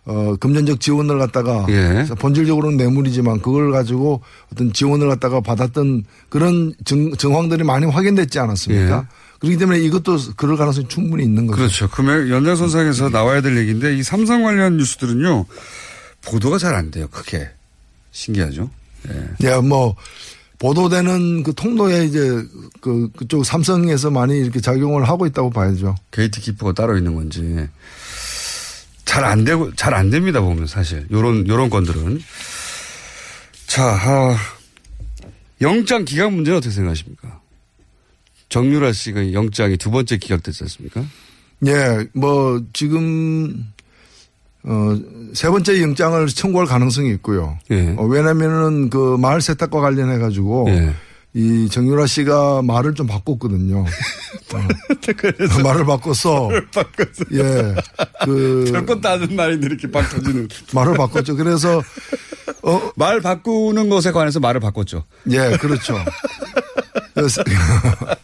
[0.06, 2.06] 어, 금전적 지원을 갖다가 예.
[2.18, 9.08] 본질적으로는 뇌물이지만 그걸 가지고 어떤 지원을 갖다가 받았던 그런 정, 정황들이 많이 확인됐지 않았습니까?
[9.40, 11.56] 그렇기 때문에 이것도 그럴 가능성이 충분히 있는 거죠.
[11.60, 11.66] 예.
[11.66, 11.90] 그렇죠.
[11.90, 15.44] 금액 연장선상에서 나와야 될 얘기인데 이 삼성 관련 뉴스들은요
[16.24, 17.08] 보도가 잘 안 돼요.
[17.10, 17.50] 크게
[18.12, 18.70] 신기하죠.
[19.08, 19.28] 예.
[19.42, 19.96] 예, 뭐
[20.58, 22.42] 보도되는 그 통로에 이제
[22.80, 25.96] 그 그쪽 삼성에서 많이 이렇게 작용을 하고 있다고 봐야죠.
[26.12, 27.68] gatekeeper가 따로 있는 건지
[29.06, 32.20] 잘 안 되고 잘 안 됩니다 보면 사실 요런 요런 건들은
[33.66, 34.36] 자 아,
[35.62, 37.40] 영장 기각 문제는 어떻게 생각하십니까?
[38.50, 41.02] 정유라 씨가 영장이 두 번째 기각됐지 않습니까?
[41.66, 43.72] 예, 뭐 지금
[44.64, 44.96] 어
[45.34, 47.58] 세 번째 영장을 청구할 가능성이 있고요.
[47.70, 47.94] 예.
[47.98, 50.94] 어, 왜냐면은 그 말 세탁과 관련해 가지고 예.
[51.36, 53.80] 이 정유라 씨가 말을 좀 바꿨거든요.
[53.80, 53.88] 어,
[55.62, 56.48] 말을 바꿔서
[57.32, 57.74] 예,
[58.24, 61.36] 그 별것도 아는 말인데 이렇게 막 터지는 말을 바꿨죠.
[61.36, 61.82] 그래서
[62.62, 65.04] 어, 말 바꾸는 것에 관해서 말을 바꿨죠.
[65.30, 65.98] 예, 그렇죠.
[67.12, 67.44] 그래서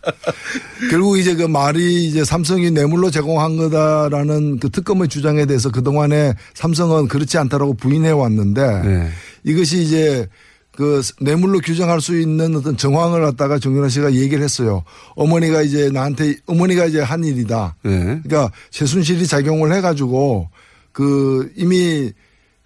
[0.90, 7.08] 결국 이제 그 말이 이제 삼성이 뇌물로 제공한 거다라는 그 특검의 주장에 대해서 그동안에 삼성은
[7.08, 9.10] 그렇지 않다라고 부인해 왔는데 네.
[9.44, 10.26] 이것이 이제
[10.74, 14.82] 그 뇌물로 규정할 수 있는 어떤 정황을 갖다가 정윤아 씨가 얘기를 했어요.
[15.16, 17.76] 어머니가 이제 나한테 어머니가 이제 한 일이다.
[17.82, 18.20] 네.
[18.22, 20.48] 그러니까 최순실이 작용을 해가지고
[20.92, 22.12] 그 이미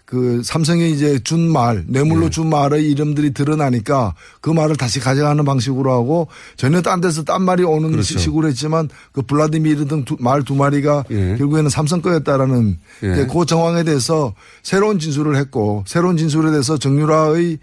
[0.05, 5.93] 그 삼성이 이제 준 말, 뇌물로 준 말의 이름들이 드러나니까 그 말을 다시 가져가는 방식으로
[5.93, 8.17] 하고 전혀 딴 데서 딴 말이 오는 그렇죠.
[8.17, 11.35] 식으로 했지만 그 블라디미르 등 말두 마리가 예.
[11.37, 13.13] 결국에는 삼성 거였다라는 예.
[13.13, 17.59] 이제 그 정황에 대해서 새로운 진술을 했고 새로운 진술에 대해서 정유라의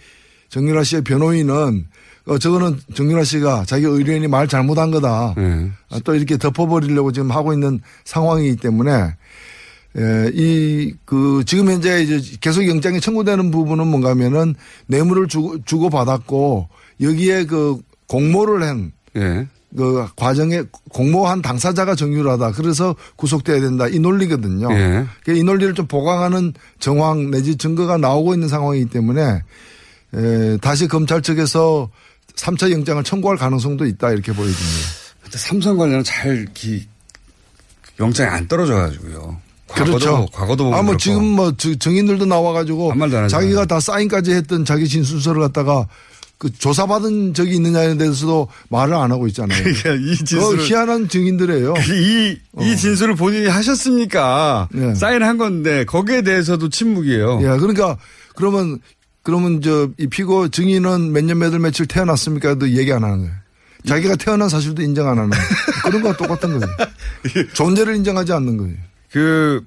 [0.53, 1.87] 정유라 씨의 변호인은
[2.27, 5.33] 어, 저거는 정윤아 씨가 자기 의뢰인이 말 잘못한 거다.
[5.35, 5.71] 네.
[5.89, 9.15] 아, 또 이렇게 덮어버리려고 지금 하고 있는 상황이기 때문에
[9.95, 14.55] 예, 이, 그, 지금 현재 이제 계속 영장이 청구되는 부분은 뭔가 하면은
[14.87, 16.67] 뇌물을 주고, 주고받았고
[17.01, 19.47] 여기에 그 공모를 한 예.
[19.75, 22.51] 그 과정에 공모한 당사자가 정유라다.
[22.51, 23.87] 그래서 구속돼야 된다.
[23.87, 24.71] 이 논리거든요.
[24.71, 25.05] 예.
[25.25, 29.41] 그이 논리를 좀 보강하는 정황 내지 증거가 나오고 있는 상황이기 때문에
[30.15, 31.89] 에, 다시 검찰 측에서
[32.35, 34.87] 3차 영장을 청구할 가능성도 있다 이렇게 보여집니다.
[35.31, 36.85] 삼성 관련은 잘 기,
[37.99, 39.37] 영장이 안 떨어져 가지고요.
[39.67, 40.27] 과거도, 그렇죠.
[40.31, 40.97] 과거도 보면 아, 뭐.
[40.97, 42.93] 지금 뭐 저- 증인들도 나와가지고.
[43.27, 45.87] 자기가 다 사인까지 했던 자기 진술서를 갖다가
[46.37, 49.57] 그 조사받은 적이 있느냐에 대해서도 말을 안 하고 있잖아요.
[49.63, 51.73] 그러니까 이그 진술을 희한한 증인들이에요.
[51.91, 54.67] 이, 이 진술을 본인이 하셨습니까?
[54.71, 54.93] 네.
[54.93, 57.39] 사인한 건데 거기에 대해서도 침묵이에요.
[57.41, 57.97] 예, 그러니까
[58.35, 58.79] 그러면
[59.23, 63.33] 그러면 저 이 피고 증인은 몇 년 몇월 며칠 태어났습니까도 얘기 안 하는 거예요.
[63.87, 65.45] 자기가 태어난 사실도 인정 안 하는 거예요.
[65.85, 66.75] 그런 거와 똑같은 거예요.
[67.53, 68.75] 존재를 인정하지 않는 거예요.
[69.11, 69.65] 그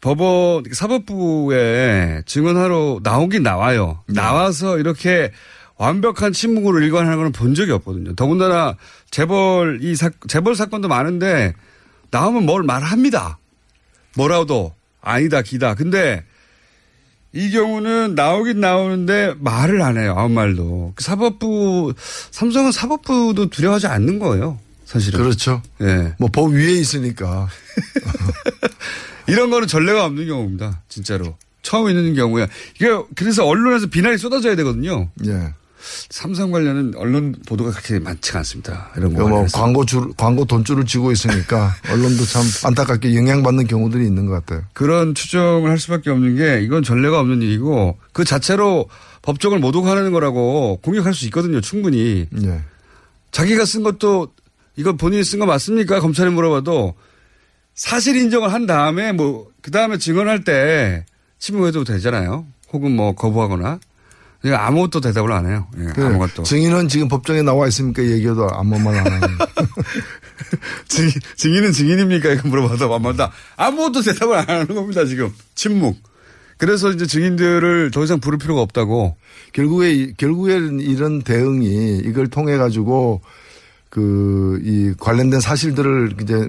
[0.00, 4.00] 법원 사법부에 증언하러 나오긴 나와요.
[4.08, 4.14] 네.
[4.14, 5.32] 나와서 이렇게
[5.76, 8.14] 완벽한 침묵으로 일관하는 건본 적이 없거든요.
[8.14, 8.76] 더군다나
[9.10, 11.54] 재벌 이 사, 재벌 사건도 많은데
[12.10, 13.38] 나오면 뭘 말합니다.
[14.16, 15.74] 뭐라도 아니다 기다.
[15.74, 16.24] 근데
[17.34, 20.14] 이 경우는 나오긴 나오는데 말을 안 해요.
[20.16, 20.92] 아무 말도.
[20.96, 21.94] 그 사법부
[22.30, 24.58] 삼성은 사법부도 두려워하지 않는 거예요.
[24.84, 25.18] 사실은.
[25.20, 25.62] 그렇죠.
[25.80, 26.14] 예.
[26.18, 27.48] 뭐 법 위에 있으니까.
[29.26, 30.82] 이런 거는 전례가 없는 경우입니다.
[30.88, 31.36] 진짜로.
[31.62, 32.46] 처음 있는 경우야.
[32.74, 35.08] 이게 그래서 언론에서 비난이 쏟아져야 되거든요.
[35.26, 35.54] 예.
[36.10, 38.90] 삼성 관련은 언론 보도가 그렇게 많지가 않습니다.
[38.96, 39.20] 이런 거.
[39.20, 39.58] 뭐 관련해서.
[39.58, 44.64] 광고 줄 광고 돈줄을 쥐고 있으니까 언론도 참 안타깝게 영향받는 경우들이 있는 것 같아요.
[44.72, 48.88] 그런 추정을 할 수밖에 없는 게 이건 전례가 없는 일이고 그 자체로
[49.22, 51.60] 법정을 모독하는 거라고 공격할 수 있거든요.
[51.60, 52.26] 충분히.
[52.42, 52.60] 예.
[53.30, 54.28] 자기가 쓴 것도
[54.76, 56.00] 이거 본인이 쓴 거 맞습니까?
[56.00, 56.94] 검찰에 물어봐도
[57.74, 61.06] 사실 인정을 한 다음에 뭐 그 다음에 증언할 때
[61.38, 62.46] 침묵해도 되잖아요.
[62.72, 63.78] 혹은 뭐 거부하거나.
[64.42, 65.66] 그러니까 아무것도 대답을 안 해요.
[65.78, 66.42] 예, 그 아무것도.
[66.42, 68.02] 증인은 지금 법정에 나와 있습니까?
[68.02, 69.28] 얘기해도 아무 말안 하는.
[70.88, 72.32] 증, 증인은 증인입니까?
[72.32, 75.04] 이거 물어봐도 아무 말도 아무것도 대답을 안 하는 겁니다.
[75.04, 75.96] 지금 침묵.
[76.58, 79.16] 그래서 이제 증인들을 더 이상 부를 필요가 없다고.
[79.52, 83.20] 결국에 이- 결국에는 이런 대응이 이걸 통해 가지고
[83.92, 86.48] 그 이 관련된 사실들을 이제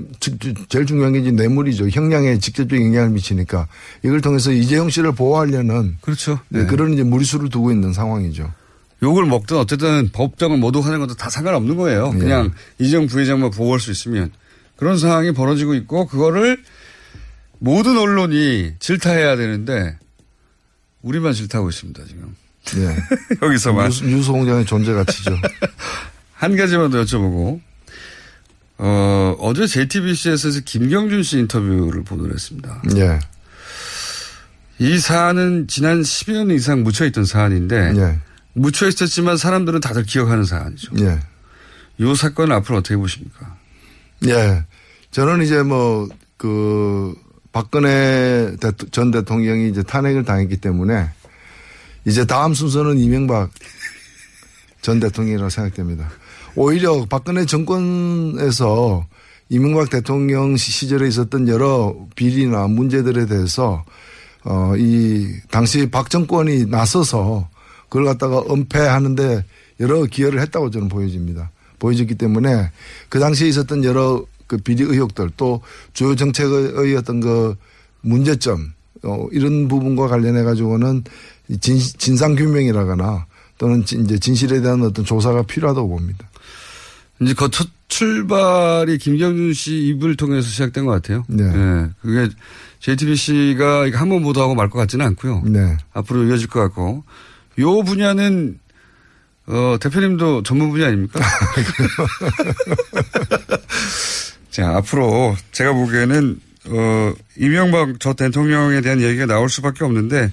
[0.70, 1.90] 제일 중요한 게 이제 뇌물이죠.
[1.90, 3.68] 형량에 직접적인 영향을 미치니까
[4.04, 6.40] 이걸 통해서 이재용 씨를 보호하려는 그렇죠.
[6.50, 6.66] 네, 네.
[6.68, 8.52] 그런 이제 무리수를 두고 있는 상황이죠.
[9.02, 12.12] 욕을 먹든 어쨌든 법정을 모독하는 것도 다 상관없는 거예요.
[12.16, 12.20] 예.
[12.20, 14.32] 그냥 이재용 부회장만 보호할 수 있으면
[14.76, 16.64] 그런 상황이 벌어지고 있고 그거를
[17.60, 19.98] 모든 언론이 질타해야 되는데
[21.02, 22.36] 우리만 질타하고 있습니다 지금
[22.78, 22.96] 예.
[23.46, 25.36] 여기서만 뉴스, 뉴스 공장의 존재 가치죠.
[26.44, 27.62] 한 가지만 더 여쭤보고
[28.78, 32.82] 어, 어제 JTBC에서 김경준 씨 인터뷰를 보도를 했습니다.
[32.98, 33.18] 예.
[34.78, 38.20] 이 사안은 지난 10여 년 이상 묻혀있던 사안인데 예.
[38.56, 40.92] 묻혀있었지만 사람들은 다들 기억하는 사안이죠.
[41.00, 41.20] 예.
[41.98, 43.56] 이 사건은 앞으로 어떻게 보십니까?
[44.26, 44.66] 예.
[45.12, 47.16] 저는 이제 뭐, 그,
[47.54, 48.54] 박근혜
[48.92, 51.10] 전 대통령이 이제 탄핵을 당했기 때문에
[52.04, 53.52] 이제 다음 순서는 이명박
[54.82, 56.10] 전 대통령이라고 생각됩니다.
[56.56, 59.06] 오히려 박근혜 정권에서
[59.50, 63.84] 이명박 대통령 시- 시절에 있었던 여러 비리나 문제들에 대해서
[64.46, 67.48] 어, 이 당시 박 정권이 나서서
[67.90, 69.46] 그걸 갖다가 은폐하는데
[69.80, 71.52] 여러 기여를 했다고 저는 보여집니다.
[71.80, 72.72] 보여졌기 때문에
[73.10, 75.62] 그 당시에 있었던 여러 그 비리 의혹들 또
[75.94, 77.56] 주요 정책의 어떤 그
[78.02, 81.04] 문제점 어, 이런 부분과 관련해 가지고는
[81.60, 83.26] 진, 진상규명이라거나
[83.58, 86.30] 또는 진- 이제 진실에 대한 어떤 조사가 필요하다고 봅니다.
[87.22, 91.24] 이제 그 첫 출발이 김경준 씨 입을 통해서 시작된 것 같아요.
[91.28, 91.44] 네.
[91.44, 92.28] 예, 그게
[92.80, 95.44] JTBC가 한 번 보도하고 말 것 같지는 않고요.
[95.46, 95.78] 네.
[95.94, 97.04] 앞으로 이어질 것 같고.
[97.60, 98.58] 요 분야는
[99.46, 101.20] 어, 대표님도 전문 분야 아닙니까?
[104.50, 106.40] 자, 앞으로 제가 보기에는
[106.70, 110.32] 어, 이명박 저 대통령에 대한 얘기가 나올 수밖에 없는데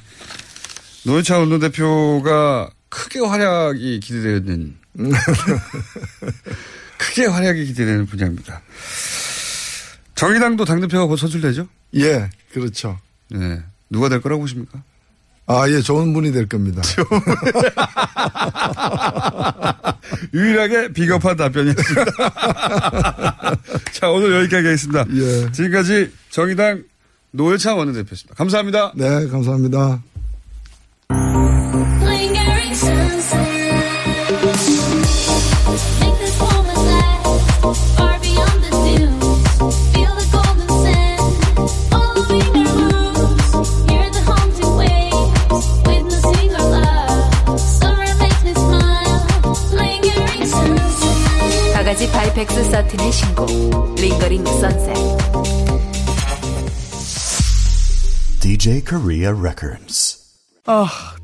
[1.04, 4.76] 노회찬 원내대표가 크게 활약이 기대되는
[6.98, 8.61] 크게 활약이 기대되는 분야입니다.
[10.14, 11.66] 정의당도 당대표가 곧 선출되죠?
[11.94, 12.98] 예, 그렇죠.
[13.31, 13.62] 네.
[13.88, 14.83] 누가 될 거라고 보십니까?
[15.46, 16.81] 아, 예, 좋은 분이 될 겁니다.
[20.35, 22.05] 유일하게 비겁한 답변이었습니다.
[23.92, 25.07] 자, 오늘 여기까지 하겠습니다.
[25.12, 25.50] 예.
[25.50, 26.85] 지금까지 정의당
[27.33, 28.35] 노회찬 원내대표였습니다.
[28.37, 28.92] 감사합니다.
[28.94, 30.03] 네, 감사합니다.
[52.40, 53.50] 백수 서틴의 신곡
[53.96, 54.96] 링거링 선셋
[58.40, 60.16] DJ Korea Records.
[60.64, 60.88] 아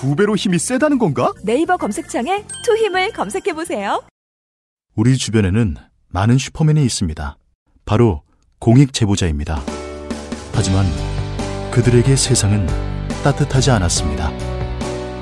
[0.00, 1.30] 두 배로 힘이 세다는 건가?
[1.44, 4.02] 네이버 검색창에 투 힘을 검색해 보세요.
[4.96, 5.76] 우리 주변에는
[6.08, 7.36] 많은 슈퍼맨이 있습니다.
[7.84, 8.22] 바로
[8.60, 9.60] 공익 제보자입니다.
[10.54, 10.86] 하지만
[11.70, 12.66] 그들에게 세상은
[13.22, 14.32] 따뜻하지 않았습니다.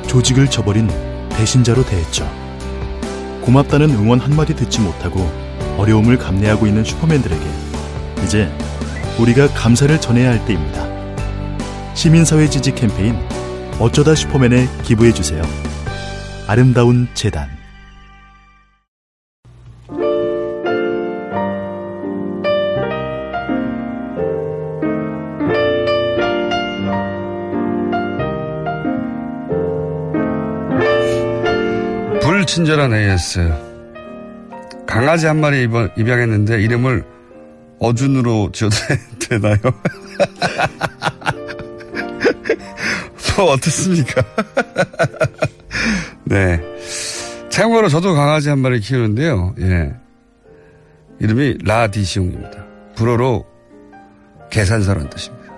[0.06, 0.86] 조직을 저버린
[1.30, 2.24] 배신자로 대했죠.
[3.42, 5.28] 고맙다는 응원 한마디 듣지 못하고
[5.76, 7.44] 어려움을 감내하고 있는 슈퍼맨들에게
[8.24, 8.48] 이제
[9.18, 10.86] 우리가 감사를 전해야 할 때입니다.
[11.94, 13.16] 시민사회 지지 캠페인
[13.80, 15.42] 어쩌다 슈퍼맨에 기부해 주세요.
[16.48, 17.48] 아름다운 재단
[32.20, 33.52] 불친절한 AS.
[34.86, 37.04] 강아지 한 마리 입원, 입양했는데 이름을
[37.78, 38.74] 어준으로 지어도
[39.20, 39.56] 되나요?
[43.38, 44.20] 뭐 어떻습니까?
[46.26, 46.60] 네.
[47.50, 49.54] 참고로 저도 강아지 한 마리 키우는데요.
[49.60, 49.94] 예.
[51.20, 52.66] 이름이 라디시옹입니다.
[52.96, 53.46] 불어로
[54.50, 55.54] 계산서라는 뜻입니다.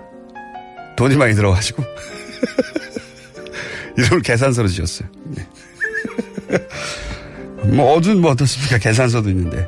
[0.95, 1.83] 돈이 많이 들어가지고
[3.97, 5.09] 이름을 계산서로 지었어요.
[5.25, 5.47] 네.
[7.75, 8.77] 뭐 어준 뭐 어떻습니까?
[8.77, 9.67] 계산서도 있는데.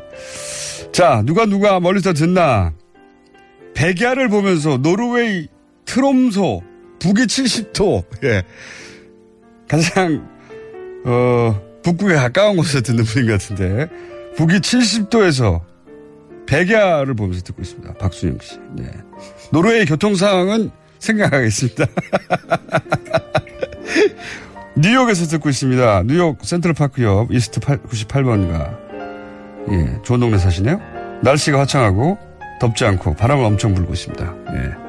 [0.92, 2.74] 자, 누가 누가 멀리서 듣나?
[3.74, 5.48] 백야를 보면서 노르웨이
[5.86, 6.73] 트롬소
[7.04, 8.04] 북위 70도.
[8.24, 8.44] 예.
[9.68, 10.28] 가장
[11.06, 13.88] 어 북극에 가까운 곳에 듣는 분인 것 같은데
[14.38, 15.62] 북위 70도에서
[16.48, 17.94] 백야를 보면서 듣고 있습니다.
[17.96, 18.58] 박순영 씨.
[18.76, 18.90] 네.
[19.52, 21.86] 노르웨이 교통 상황은 생각하겠습니다.
[24.76, 26.04] 뉴욕에서 듣고 있습니다.
[26.04, 28.78] 뉴욕 센트럴파크 옆 이스트 98번가.
[29.72, 30.80] 예, 좋은 동네 사시네요.
[31.22, 32.18] 날씨가 화창하고
[32.60, 34.36] 덥지 않고 바람은 엄청 불고 있습니다.
[34.56, 34.83] 예.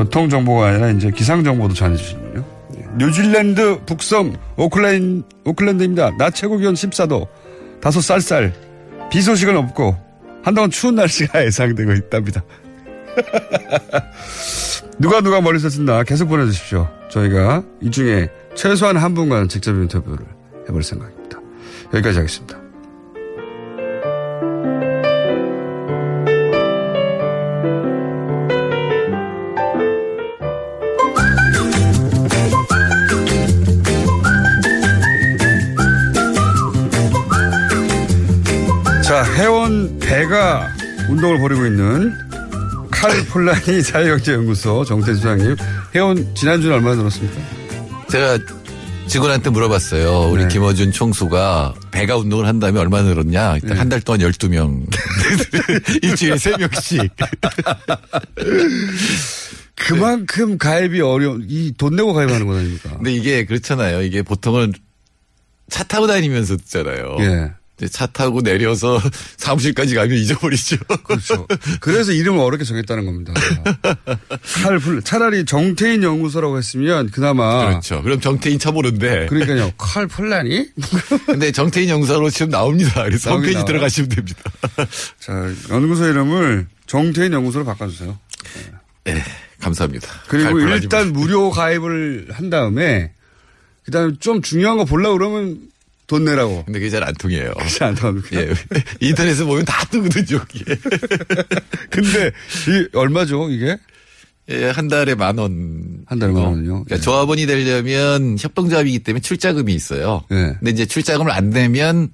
[0.00, 2.44] 교통정보가 아니라 이제 기상정보도 전해주시는군요.
[2.76, 2.86] 예.
[2.96, 6.16] 뉴질랜드 북섬 오클랜, 오클랜드입니다.
[6.16, 7.26] 낮 최고 기온 14도,
[7.80, 8.54] 다소 쌀쌀,
[9.10, 9.96] 비 소식은 없고
[10.42, 12.42] 한동안 추운 날씨가 예상되고 있답니다.
[14.98, 16.88] 누가 누가 멀리서 듣나 계속 보내주십시오.
[17.10, 20.24] 저희가 이 중에 최소한 한 분과는 직접 인터뷰를
[20.68, 21.38] 해볼 생각입니다.
[21.92, 22.59] 여기까지 하겠습니다.
[40.10, 40.68] 배가
[41.08, 42.12] 운동을 벌이고 있는
[42.90, 45.56] 칼폴라니 사회경제연구소 정태주 소장님.
[45.94, 47.40] 해원 지난주에 얼마나 늘었습니까?
[48.08, 48.38] 제가
[49.06, 50.30] 직원한테 물어봤어요.
[50.32, 50.48] 우리 네.
[50.48, 53.58] 김어준 총수가 배가 운동을 한 다음에 얼마나 늘었냐.
[53.62, 53.74] 네.
[53.74, 54.84] 한달 동안 12명.
[56.02, 57.08] 일주일에 3명씩.
[59.76, 62.90] 그만큼 가입이 어려운, 이 돈 내고 가입하는 거 아닙니까?
[62.96, 64.02] 근데 이게 그렇잖아요.
[64.02, 64.72] 이게 보통은
[65.70, 67.16] 차 타고 다니면서 듣잖아요.
[67.20, 67.52] 예.
[67.80, 69.00] 근데 차 타고 내려서
[69.38, 70.76] 사무실까지 가면 잊어버리죠.
[71.02, 71.46] 그렇죠.
[71.80, 73.32] 그래서 이름을 어렵게 정했다는 겁니다.
[74.62, 78.02] 칼플 차라리 정태인 연구소라고 했으면 그나마 그렇죠.
[78.02, 79.26] 그럼 정태인 쳐보는데.
[79.26, 79.72] 그러니까요.
[79.78, 80.68] 칼 플라니?
[81.24, 83.02] 근데 정태인 영사로 지금 나옵니다.
[83.04, 83.66] 그래서 홈페이지 나와요.
[83.66, 84.42] 들어가시면 됩니다.
[85.18, 85.32] 자,
[85.70, 88.18] 연구소 이름을 정태인 연구소로 바꿔주세요.
[89.04, 89.24] 네,
[89.58, 90.06] 감사합니다.
[90.28, 93.12] 그리고 일단 무료 가입을 한 다음에
[93.84, 95.69] 그다음에 좀 중요한 거 보려고 그러면
[96.10, 96.64] 돈 내라고.
[96.64, 97.52] 근데 그게 잘 안 통해요.
[97.56, 98.28] 그렇지 않답니까?
[98.42, 98.52] 예.
[99.00, 100.64] 인터넷에 보면 다 뜨거든요, 이게.
[101.88, 102.26] 근데
[102.68, 103.76] 이 얼마죠, 이게?
[104.50, 106.02] 예, 한 달에 만 원.
[106.06, 106.84] 한 달에 만 원이요?
[106.84, 110.24] 그러니까 조합원이 되려면 협동조합이기 때문에 출자금이 있어요.
[110.32, 110.56] 예.
[110.58, 112.08] 근데 이제 출자금을 안 내면,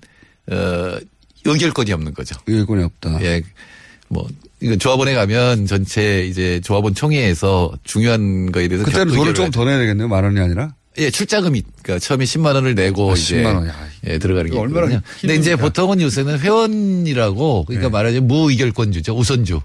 [0.51, 0.99] 어,
[1.47, 2.37] 의결권이 없는 거죠.
[2.47, 3.19] 의결권이 없다.
[3.23, 3.43] 예.
[4.09, 4.29] 뭐,
[4.61, 9.65] 이건 조합원에 가면 전체 이제 조합원 총회에서 중요한 거에 대해서 그때는 결- 돈을 좀 더
[9.65, 10.09] 내야 되겠네요.
[10.09, 10.75] 만 원이 아니라.
[10.99, 13.75] 예, 출자금이, 그러니까 처음에 10만 원을 내고 아, 이제 10만 원이야.
[14.07, 15.01] 예, 들어가는 게 얼마나 있거든요.
[15.21, 15.63] 근데 이제 힘듭니까?
[15.63, 17.75] 보통은 요새는 회원이라고 네.
[17.75, 19.15] 그러니까 말하자면 무의결권주죠.
[19.17, 19.61] 우선주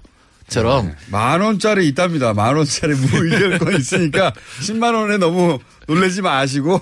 [0.48, 0.94] 처럼 네.
[1.10, 2.34] 만 원짜리 있답니다.
[2.34, 6.78] 만 원짜리 무의결권 있으니까 10만 원에 너무 놀라지 마시고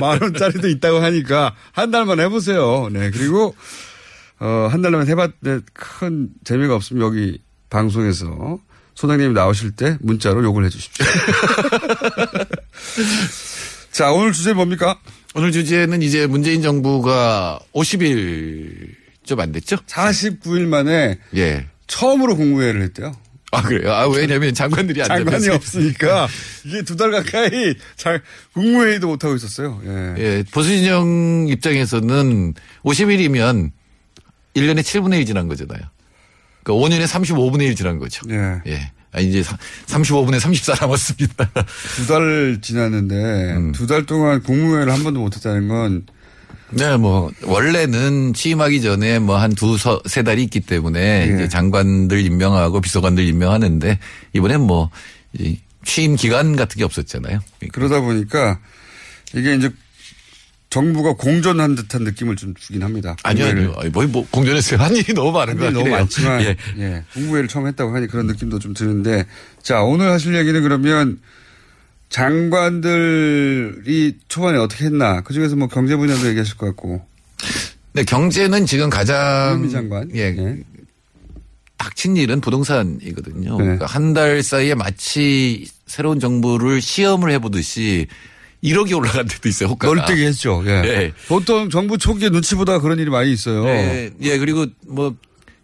[0.00, 2.88] 만 원짜리도 있다고 하니까 한 달만 해보세요.
[2.90, 3.10] 네.
[3.10, 3.54] 그리고
[4.40, 7.38] 어, 한 달만 해봤는데 큰 재미가 없으면 여기
[7.70, 8.58] 방송에서
[8.94, 11.06] 소장님 나오실 때 문자로 욕을 해 주십시오.
[14.02, 14.98] 자, 오늘 주제 뭡니까?
[15.36, 19.76] 오늘 주제는 이제 문재인 정부가 50일 좀 안 됐죠?
[19.76, 21.66] 49일 만에 예.
[21.86, 23.12] 처음으로 국무회의를 했대요.
[23.52, 23.92] 아 그래요?
[23.92, 25.48] 아 왜냐면 장관들이 안 장관이.
[25.50, 26.26] 없으니까
[26.64, 28.20] 이게 두 달 가까이 잘
[28.54, 29.80] 국무회의도 못 하고 있었어요.
[29.86, 30.14] 예.
[30.18, 33.70] 예, 보수 진영 입장에서는 50일이면
[34.56, 35.80] 1년에 7분의 1 지난 거잖아요.
[36.64, 38.22] 그러니까 5년에 35분의 1 지난 거죠.
[38.30, 38.62] 예.
[38.66, 38.90] 예.
[39.12, 39.42] 아, 이제
[39.86, 41.50] 35분에 34 남았습니다.
[41.96, 43.14] 두 달 지났는데
[43.56, 43.72] 음.
[43.72, 46.06] 두달 동안 국무회의를 한 번도 못 했다는 건
[46.70, 51.34] 네, 뭐, 원래는 취임하기 전에 뭐 한 두, 서- 세 달이 있기 때문에 예.
[51.34, 53.98] 이제 장관들 임명하고 비서관들 임명하는데
[54.32, 54.88] 이번엔 뭐,
[55.38, 57.40] 이 취임 기간 같은 게 없었잖아요.
[57.72, 58.58] 그러다 보니까
[59.34, 59.70] 이게 이제
[60.72, 63.14] 정부가 공존한 듯한 느낌을 좀 주긴 합니다.
[63.24, 63.44] 아니요.
[63.46, 63.74] 아니요.
[63.76, 64.80] 아니, 뭐, 뭐 공전했어요.
[64.80, 65.78] 한 일이 너무 많은 일이 같아요.
[65.78, 66.56] 너무 많지만 예.
[66.78, 67.04] 예.
[67.12, 69.26] 국무회의를 처음 했다고 하니 그런 느낌도 좀 드는데
[69.62, 71.20] 자 오늘 하실 얘기는 그러면
[72.08, 77.04] 장관들이 초반에 어떻게 했나 그 중에서 뭐 경제 분야도 얘기하실 것 같고
[77.92, 80.56] 네, 경제는 지금 가장 장관 예,
[81.76, 83.58] 닥친 일은 부동산이거든요.
[83.58, 83.62] 네.
[83.64, 88.06] 그러니까 한 달 사이에 마치 새로운 정부를 시험을 해보듯이
[88.62, 89.70] 1억이 올라간 데도 있어요.
[89.70, 89.94] 호가가.
[89.94, 90.62] 널뛰게 했죠.
[90.66, 90.70] 예.
[90.84, 91.12] 예.
[91.28, 93.66] 보통 정부 초기에 눈치 보다 그런 일이 많이 있어요.
[93.66, 95.14] 예, 예, 그리고 뭐,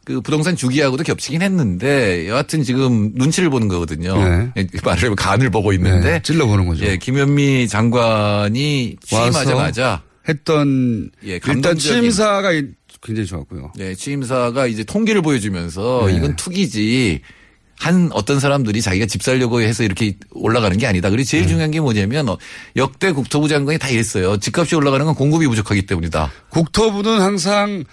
[0.04, 4.16] 그 부동산 주기하고도 겹치긴 했는데 여하튼 지금 눈치를 보는 거거든요.
[4.16, 4.50] 네.
[4.56, 6.12] 예, 말하자면 간을 보고 있는데.
[6.12, 6.84] 네, 찔러보는 거죠.
[6.86, 12.50] 예, 김현미 장관이 취임하자마자 했던 예, 일단 취임사가
[13.00, 13.72] 굉장히 좋았고요.
[13.76, 16.16] 네, 취임사가 이제 통계를 보여주면서 네.
[16.16, 17.20] 이건 투기지.
[17.80, 21.10] 한 어떤 사람들이 자기가 집 살려고 해서 이렇게 올라가는 게 아니다.
[21.10, 21.30] 그리고 네.
[21.30, 22.38] 제일 중요한 게 뭐냐면 어,
[22.76, 24.38] 역대 국토부 장관이 다 이랬어요.
[24.38, 26.30] 집값이 올라가는 건 공급이 부족하기 때문이다.
[26.50, 27.84] 국토부는 항상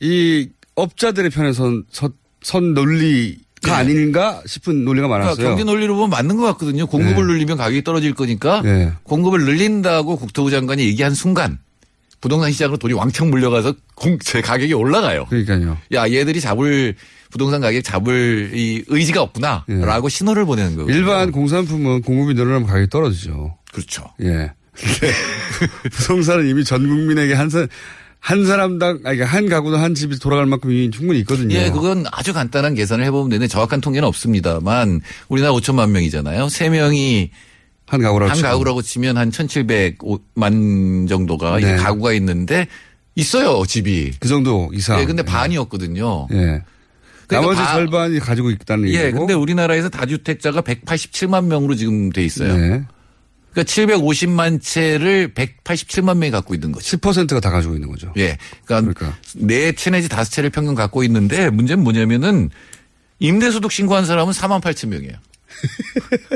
[0.00, 5.34] 이 업자들의 편에 선, 선, 선 논리가 아닌가 싶은 논리가 많았어요.
[5.34, 6.86] 그러니까 경제 논리로 보면 맞는 것 같거든요.
[6.86, 7.32] 공급을 네.
[7.32, 8.92] 늘리면 가격이 떨어질 거니까 네.
[9.02, 11.58] 공급을 늘린다고 국토부 장관이 얘기한 순간
[12.20, 15.26] 부동산 시장으로 돈이 왕창 물려가서 공, 제 가격이 올라가요.
[15.26, 15.76] 그러니까요.
[15.92, 16.94] 야 얘들이 잡을
[17.32, 20.88] 부동산 가격 잡을 이 의지가 없구나라고 신호를 보내는.
[20.88, 20.94] 예.
[20.94, 23.56] 일반 공산품은 공급이 늘어나면 가격이 떨어지죠.
[23.72, 24.04] 그렇죠.
[24.22, 24.52] 예.
[25.92, 27.66] 부동산은 이미 전 국민에게 한, 사,
[28.20, 31.54] 한 사람당, 아니, 그러니까 한 가구도 한 집이 돌아갈 만큼 이미 충분히 있거든요.
[31.54, 36.46] 예, 그건 아주 간단한 계산을 해보면 되는데 정확한 통계는 없습니다만 우리나라 5천만 명이잖아요.
[36.46, 37.30] 3명이
[37.86, 38.48] 한 가구라고 한 치고.
[38.48, 41.76] 가구라고 치면 한 1,700만 정도가 네.
[41.76, 42.68] 가구가 있는데
[43.14, 44.12] 있어요, 집이.
[44.20, 45.00] 그 정도 이상.
[45.00, 46.28] 예, 근데 반이었거든요.
[46.32, 46.62] 예.
[47.32, 49.04] 그러니까 나머지 바- 절반이 가지고 있다는 얘기고.
[49.04, 52.56] 예, 근데 우리나라에서 다주택자가 187만 명으로 지금 돼 있어요.
[52.56, 52.82] 네.
[53.52, 56.96] 그러니까 750만 채를 187만 명이 갖고 있는 거죠.
[56.96, 58.12] 10%가 다 가지고 있는 거죠.
[58.16, 58.38] 예.
[58.64, 62.48] 그러니까, 네채 내지 다섯 채를 평균 갖고 있는데 문제는 뭐냐면은
[63.18, 65.12] 임대소득 신고한 사람은 4만 8천 명이에요.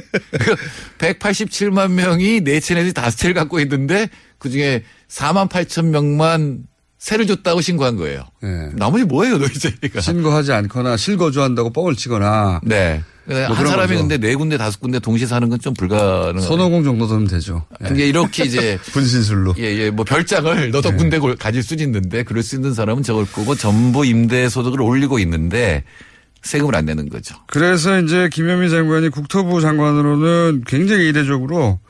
[0.99, 6.67] 187만 명이 네채 내지 다섯 채를 갖고 있는데 그 중에 4만 8천 명만
[6.99, 8.25] 세를 줬다고 신고한 거예요.
[8.43, 8.71] 예.
[8.75, 10.01] 나머지 뭐예요, 노이제가?
[10.01, 12.61] 신고하지 않거나 실거주한다고 뻥을 치거나.
[12.65, 13.03] 네.
[13.27, 14.01] 뭐 한 사람이 거죠.
[14.09, 16.41] 근데 네 군데 다섯 군데 동시에 사는 건 좀 불가능.
[16.41, 17.65] 선호공 정도 되면 되죠.
[17.83, 17.89] 예.
[17.89, 19.55] 근데 이렇게 이제 분신술로.
[19.59, 20.97] 예, 예, 뭐 별장을 너도 네.
[20.97, 25.19] 군데 골- 가질 수는 있는데 그럴 수 있는 사람은 적을 거고 전부 임대 소득을 올리고
[25.19, 25.83] 있는데
[26.45, 27.35] 세금을 안 내는 거죠.
[27.49, 31.81] 그래서 이제 김현미 장관이 국토부 장관으로는 굉장히 이례적으로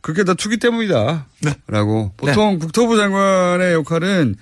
[0.00, 1.26] 그게 다 투기 때문이다.
[1.42, 1.54] 네.
[1.66, 2.12] 라고.
[2.16, 4.36] 보통 국토부 장관의 역할은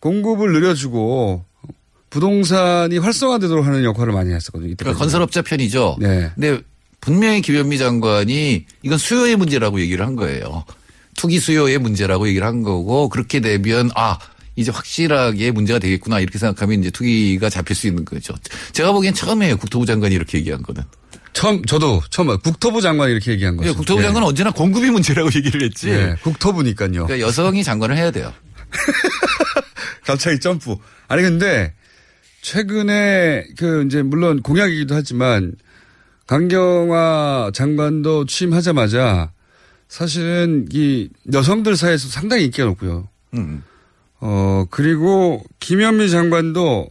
[0.00, 1.44] 공급을 늘려주고
[2.10, 4.74] 부동산이 활성화되도록 하는 역할을 많이 했었거든요.
[4.76, 5.96] 그러니까 건설업자 편이죠.
[6.00, 6.30] 네.
[6.34, 6.60] 근데
[7.00, 10.64] 분명히 김현미 장관이 이건 수요의 문제라고 얘기를 한 거예요.
[11.16, 14.18] 투기 수요의 문제라고 얘기를 한 거고 그렇게 되면 아
[14.56, 18.34] 이제 확실하게 문제가 되겠구나 이렇게 생각하면 이제 투기가 잡힐 수 있는 거죠.
[18.72, 20.82] 제가 보기엔 처음이에요 국토부 장관이 이렇게 얘기한 거는.
[21.32, 22.36] 처음, 저도 처음.
[22.38, 23.70] 국토부 장관이 이렇게 얘기한 거죠.
[23.70, 25.90] 예, 국토부 장관은 언제나 공급이 문제라고 얘기를 했지.
[25.90, 27.06] 예, 국토부니까요.
[27.06, 28.32] 그러니까 여성이 장관을 해야 돼요.
[30.04, 30.76] 갑자기 점프.
[31.08, 31.72] 아니 근데
[32.42, 35.54] 최근에 그 이제 물론 공약이기도 하지만
[36.26, 39.32] 강경화 장관도 취임하자마자
[39.88, 43.08] 사실은 이 여성들 사이에서 상당히 인기가 높고요.
[43.34, 43.62] 음.
[44.20, 46.88] 어 그리고 김현미 장관도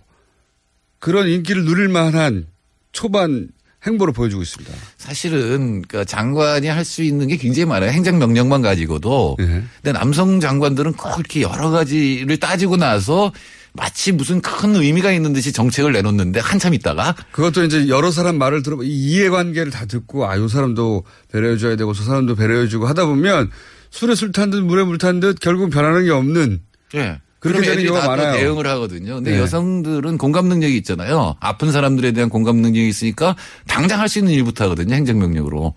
[0.99, 2.47] 그런 인기를 누릴 만한
[2.91, 3.49] 초반
[3.85, 4.73] 행보를 보여주고 있습니다.
[4.97, 7.91] 사실은 그 장관이 할 수 있는 게 굉장히 많아요.
[7.91, 9.37] 행정 명령만 가지고도.
[9.39, 9.45] 예.
[9.45, 13.31] 근데 남성 장관들은 꼭 이렇게 여러 가지를 따지고 나서
[13.73, 18.63] 마치 무슨 큰 의미가 있는 듯이 정책을 내놓는데 한참 있다가 그것도 이제 여러 사람 말을
[18.63, 23.51] 들어보 이 이해관계를 다 듣고 아, 요 사람도 배려해줘야 되고 저 사람도 배려해주고 하다 보면
[23.91, 26.61] 술에 술 탄 듯 물에 물 탄 듯 결국 변하는 게 없는
[26.95, 27.21] 예.
[27.39, 28.33] 그렇게 되는 경우가 많아요.
[28.33, 29.15] 대응을 하거든요.
[29.15, 29.39] 근데 네.
[29.39, 31.35] 여성들은 공감 능력이 있잖아요.
[31.39, 33.35] 아픈 사람들에 대한 공감 능력이 있으니까
[33.67, 34.93] 당장 할 수 있는 일부터 하거든요.
[34.95, 35.73] 행정명령으로.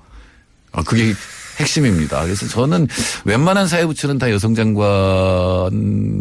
[0.73, 1.13] 아, 그게
[1.59, 2.23] 핵심입니다.
[2.25, 2.89] 그래서 저는
[3.27, 4.87] 웬만한 사회부처는 다 여성 장관.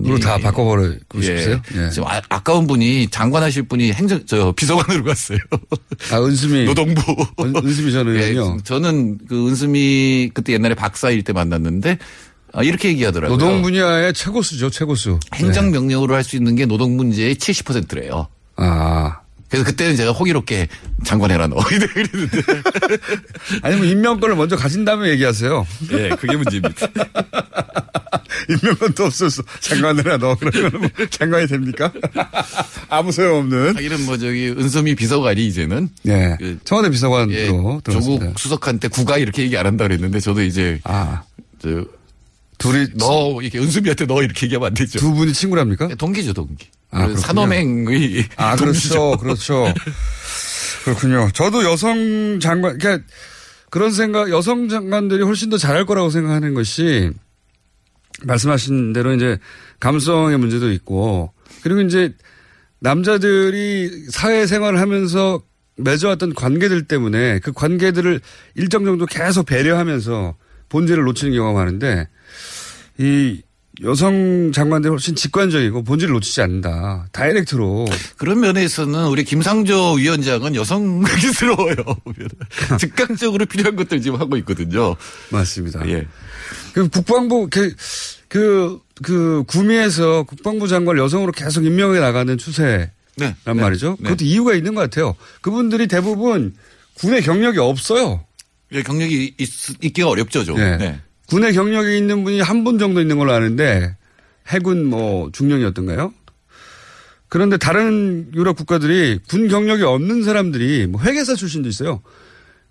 [0.05, 1.61] 으로 다 바꿔버리고 싶으세요?
[1.75, 1.89] 예.
[1.89, 5.37] 지금 아, 아까운 분이 장관 하실 분이 행정, 저, 비서관으로 갔어요.
[6.11, 6.65] 아, 은수미.
[6.65, 7.01] 노동부.
[7.39, 8.57] 은, 은수미 전 의원이요.
[8.59, 11.97] 예, 저는 그 은수미 그때 옛날에 박사일 때 만났는데 아,
[12.64, 13.38] 이렇게 얘기하더라고요.
[13.38, 15.20] 노동 분야의 최고수죠, 최고수.
[15.34, 18.28] 행정 명령으로 할 수 있는 게 노동 문제의 70%래요.
[18.58, 19.18] 아.
[19.49, 20.68] 그래서 그때는 제가 호기롭게
[21.04, 21.58] 장관해라 너.
[21.72, 22.41] 이랬는데.
[23.64, 25.68] 아니면 임명권을 먼저 가진 다음에 얘기하세요.
[25.91, 26.88] 예, 그게 문제입니다.
[28.49, 31.91] 임명권도 없어서 장관을 너 그러면 뭐 장관이 됩니까?
[32.89, 33.76] 아무 소용없는.
[33.76, 36.36] 하기는 뭐 저기 은수미 비서관이 이제는 네.
[36.39, 37.34] 그 청와대 비서관으로
[37.88, 37.91] 예.
[37.91, 41.24] 조국 수석한테 국가 이렇게 얘기 안 한다 그랬는데 저도 이제 아.
[41.62, 41.86] 저
[42.62, 44.99] 둘이 너 이렇게 은수미한테 너 이렇게 얘기하면 안 되죠.
[44.99, 45.95] 두 분이 친구랍니까?
[45.95, 46.68] 동기죠, 동기.
[46.91, 47.18] 아, 그.
[47.18, 49.18] 산업행의 아, 동기죠.
[49.18, 49.64] 그렇죠.
[49.66, 49.74] 그렇죠.
[50.86, 51.30] 그렇군요.
[51.34, 53.05] 저도 여성 장관, 그러니까
[53.70, 57.12] 그런 생각, 여성 장관들이 훨씬 더 잘할 거라고 생각하는 것이
[58.24, 59.38] 말씀하신 대로 이제
[59.80, 61.32] 감성의 문제도 있고
[61.64, 62.14] 그리고 이제
[62.80, 65.41] 남자들이 사회생활을 하면서
[65.78, 68.20] 맺어왔던 관계들 때문에 그 관계들을
[68.55, 70.36] 일정 정도 계속 배려하면서
[70.70, 72.07] 본질을 놓치는 경우가 많은데
[73.02, 73.41] 이
[73.84, 77.08] 여성 장관들이 훨씬 직관적이고 본질을 놓치지 않는다.
[77.12, 77.88] 다이렉트로.
[78.18, 81.76] 그런 면에서는 우리 김상조 위원장은 여성스러워요.
[82.80, 84.95] 즉각적으로 필요한 것들 지금 하고 있거든요.
[85.32, 85.88] 맞습니다.
[85.88, 86.06] 예.
[86.74, 87.74] 그 국방부 그,
[88.28, 93.36] 그, 그 구미에서 국방부 장관 여성으로 계속 임명해 나가는 추세란 네.
[93.45, 93.97] 말이죠.
[93.99, 94.04] 네.
[94.04, 95.16] 그것도 이유가 있는 것 같아요.
[95.41, 96.54] 그분들이 대부분
[96.95, 98.24] 군의 경력이 없어요.
[98.74, 99.49] 예, 경력이 있,
[99.84, 100.58] 있기가 어렵죠, 좀.
[100.58, 100.78] 네.
[100.78, 101.02] 네.
[101.32, 103.95] 군의 경력이 있는 분이 한 분 정도 있는 걸로 아는데
[104.47, 106.13] 해군 뭐 중령이었던가요?
[107.29, 112.01] 그런데 다른 유럽 국가들이 군 경력이 없는 사람들이 뭐 회계사 출신도 있어요.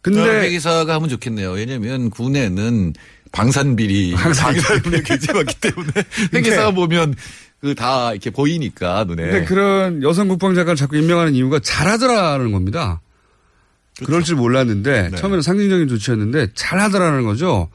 [0.02, 1.52] 근데 근데 회계사가 하면 좋겠네요.
[1.52, 2.92] 왜냐하면 군에는
[3.32, 5.02] 방산비리, 방산비리.
[5.02, 5.90] 굉장히 많기 때문에
[6.34, 7.14] 회계사가 보면
[7.60, 9.22] 그 다 이렇게 보이니까 눈에.
[9.22, 13.00] 근데 그런 여성 국방 장관을 자꾸 임명하는 이유가 잘하더라는 겁니다.
[14.04, 15.16] 그럴줄 몰랐는데 네.
[15.16, 17.68] 처음에는 상징적인 조치였는데 잘하더라는 거죠.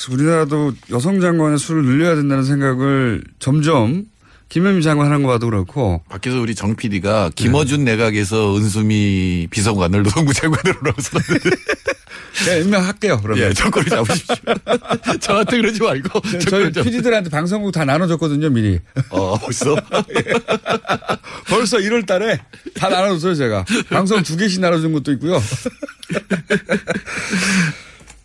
[0.00, 4.04] 그래서 우리나라도 여성 장관의 수를 늘려야 된다는 생각을 점점
[4.48, 10.32] 김현미 장관 하는 거 봐도 그렇고 밖에서 우리 정 PD가 김어준 내각에서 은수미 비서관을 노동부
[10.32, 11.50] 장관으로라고 썼는데.
[12.44, 13.20] 제가 임명할게요.
[13.22, 14.36] 그러면 예, 정권을 잡으십시오.
[15.20, 16.20] 저한테 그러지 말고.
[16.20, 18.78] 저희 정권을 잡- PD들한테 방송국 다 나눠줬거든요 미리.
[19.10, 19.76] 어, 벌써?
[21.48, 22.40] 벌써 1월 달에
[22.74, 23.64] 다 나눠줬어요, 제가.
[23.90, 25.40] 방송 두 개씩 나눠준 것도 있고요.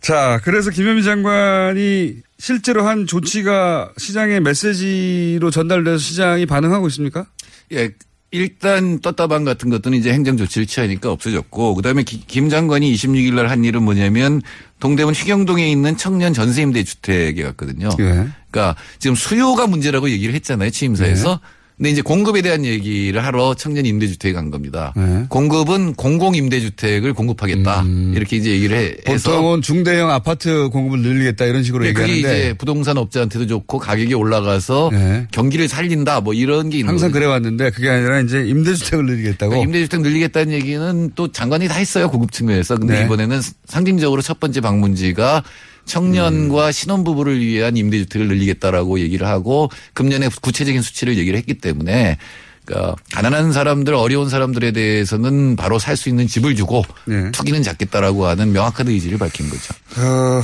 [0.06, 7.26] 자, 그래서 김현미 장관이 실제로 한 조치가 시장의 메시지로 전달돼서 시장이 반응하고 있습니까?
[7.72, 7.90] 예,
[8.30, 13.48] 일단 떴다방 같은 것들은 이제 행정 조치를 취하니까 없어졌고 그다음에 기- 김 장관이 26일 날
[13.50, 14.42] 한 일은 뭐냐면
[14.78, 17.88] 동대문 휘경동에 있는 청년 전세임대 주택에 갔거든요.
[17.98, 18.28] 예.
[18.50, 21.30] 그러니까 지금 수요가 문제라고 얘기를 했잖아요 취임사에서.
[21.42, 21.55] 네.
[21.76, 24.94] 근데 이제 공급에 대한 얘기를 하러 청년 임대주택에 간 겁니다.
[24.96, 25.26] 네.
[25.28, 29.36] 공급은 공공 임대주택을 공급하겠다 이렇게 이제 얘기를 해- 해서 음.
[29.36, 34.14] 보통은 중대형 아파트 공급을 늘리겠다 이런 식으로 네, 그게 얘기하는데 이제 부동산 업자한테도 좋고 가격이
[34.14, 35.26] 올라가서 네.
[35.32, 37.18] 경기를 살린다 뭐 이런 게 있는 항상 거죠.
[37.20, 39.50] 그래 왔는데 그게 아니라 이제 임대주택을 늘리겠다고.
[39.50, 42.78] 그러니까 임대주택 늘리겠다는 얘기는 또 장관이 다 했어요 고급 측면에서.
[42.78, 43.04] 근데 네.
[43.04, 45.75] 이번에는 상징적으로 첫 번째 방문지가 음.
[45.86, 52.18] 청년과 신혼부부를 위한 임대주택을 늘리겠다라고 얘기를 하고 금년에 구체적인 수치를 얘기를 했기 때문에
[52.64, 57.30] 그러니까 가난한 사람들 어려운 사람들에 대해서는 바로 살 수 있는 집을 주고 네.
[57.30, 59.72] 투기는 잡겠다라고 하는 명확한 의지를 밝힌 거죠.
[59.98, 60.42] 어,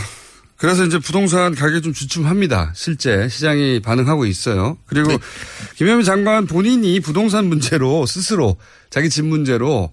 [0.57, 2.73] 그래서 이제 부동산 가격이 좀 주춤합니다.
[2.77, 4.79] 실제 시장이 반응하고 있어요.
[4.87, 5.19] 그리고 네.
[5.75, 8.57] 김현미 장관 본인이 부동산 문제로 스스로
[8.89, 9.91] 자기 집 문제로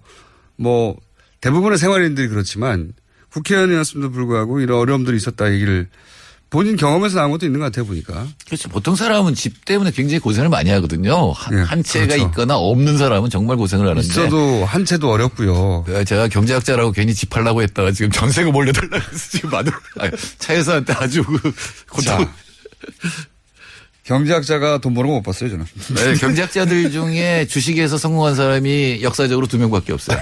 [0.56, 0.96] 뭐
[1.40, 2.92] 대부분의 생활인들이 그렇지만
[3.32, 5.88] 국회의원이었음에도 불구하고 이런 어려움들이 있었다 얘기를
[6.50, 8.26] 본인 경험에서 나온 것도 있는 것 같아요 보니까.
[8.44, 8.68] 그렇죠.
[8.68, 11.30] 보통 사람은 집 때문에 굉장히 고생을 많이 하거든요.
[11.30, 12.24] 한, 예, 한 채가 그렇죠.
[12.26, 14.04] 있거나 없는 사람은 정말 고생을 하는데.
[14.06, 15.84] 있어도 한 채도 어렵고요.
[15.86, 20.92] 그 제가 경제학자라고 괜히 집 팔라고 했다가 지금 전세금 올려달라고 해서 지금 마누라 아니, 차에서한테
[20.94, 21.52] 아주 그
[21.88, 22.28] 고통.
[24.10, 25.64] 자, 경제학자가 돈 버는 거 못 봤어요 저는.
[25.94, 30.18] 네, 경제학자들 중에 주식에서 성공한 사람이 역사적으로 두 명밖에 없어요.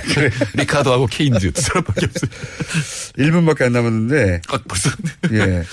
[0.55, 2.30] 리카도하고 케인즈 두 사람밖에 없어요.
[3.16, 4.91] 1분밖에 안 남았는데 아, 벌써.
[5.32, 5.64] 예.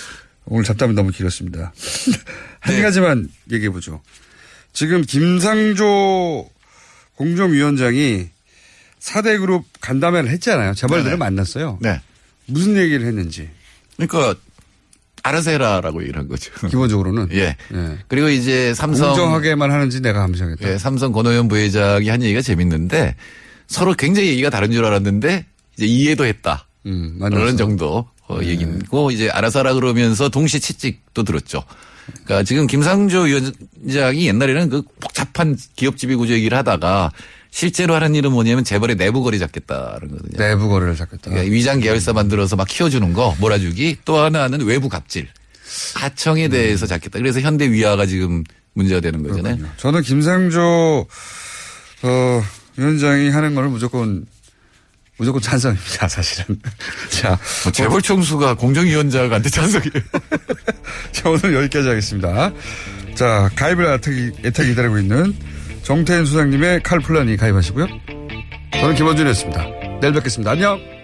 [0.46, 1.74] 오늘 잡담이 너무 길었습니다.
[2.62, 2.82] 한 네.
[2.82, 4.02] 가지만 얘기해 보죠.
[4.74, 6.48] 지금 김상조
[7.16, 8.30] 공정위원장이
[9.00, 10.74] 4대 그룹 간담회를 했잖아요.
[10.74, 11.18] 재벌들을 네네.
[11.18, 11.80] 만났어요.
[11.82, 12.00] 네.
[12.46, 13.50] 무슨 얘기를 했는지.
[13.98, 14.36] 그러니까
[15.26, 16.52] 알아서 해라라고 얘기를 한 거죠.
[16.70, 17.30] 기본적으로는.
[17.34, 17.56] 예.
[17.74, 17.98] 예.
[18.08, 20.70] 그리고 이제 삼성 공정하게만 하는지 내가 감시하겠다.
[20.70, 23.16] 예, 삼성 권호연 부회장이 한 얘기가 재밌는데
[23.68, 25.46] 서로 굉장히 얘기가 다른 줄 알았는데
[25.78, 26.68] 이제 이해도 했다.
[26.86, 31.64] 음, 그런 정도 어, 얘기고 이제 알아서 하라 그러면서 동시에 채찍도 들었죠.
[32.24, 37.12] 그러니까 지금 김상조 위원장이 옛날에는 그 복잡한 기업 지배 구조 얘기를 하다가
[37.56, 40.38] 실제로 하는 일은 뭐냐면 재벌의 내부 거래 잡겠다는 거거든요.
[40.38, 41.30] 내부 거래를 잡겠다.
[41.30, 45.30] 그러니까 위장 계열사 만들어서 막 키워주는 거 몰아주기 또 하나는 외부 갑질
[45.94, 47.18] 하청에 대해서 잡겠다.
[47.18, 48.44] 그래서 현대 위화가 지금
[48.74, 49.56] 문제가 되는 거잖아요.
[49.78, 51.08] 저는 김상조
[52.04, 52.44] 어,
[52.76, 54.26] 위원장이 하는 걸 무조건
[55.16, 56.60] 무조건 찬성입니다, 사실은.
[57.10, 60.04] 자, 뭐 재벌 총수가 공정위원장한테 찬성이에요.
[61.14, 62.52] 자, 오늘 여기까지 하겠습니다.
[63.14, 65.34] 자, 가입을 애타게, 애타게 기다리고 있는
[65.86, 67.86] 정태인 수장님의 칼플란이 가입하시고요.
[68.74, 70.00] 저는 김원준이었습니다.
[70.02, 70.52] 내일 뵙겠습니다.
[70.52, 70.95] 안녕!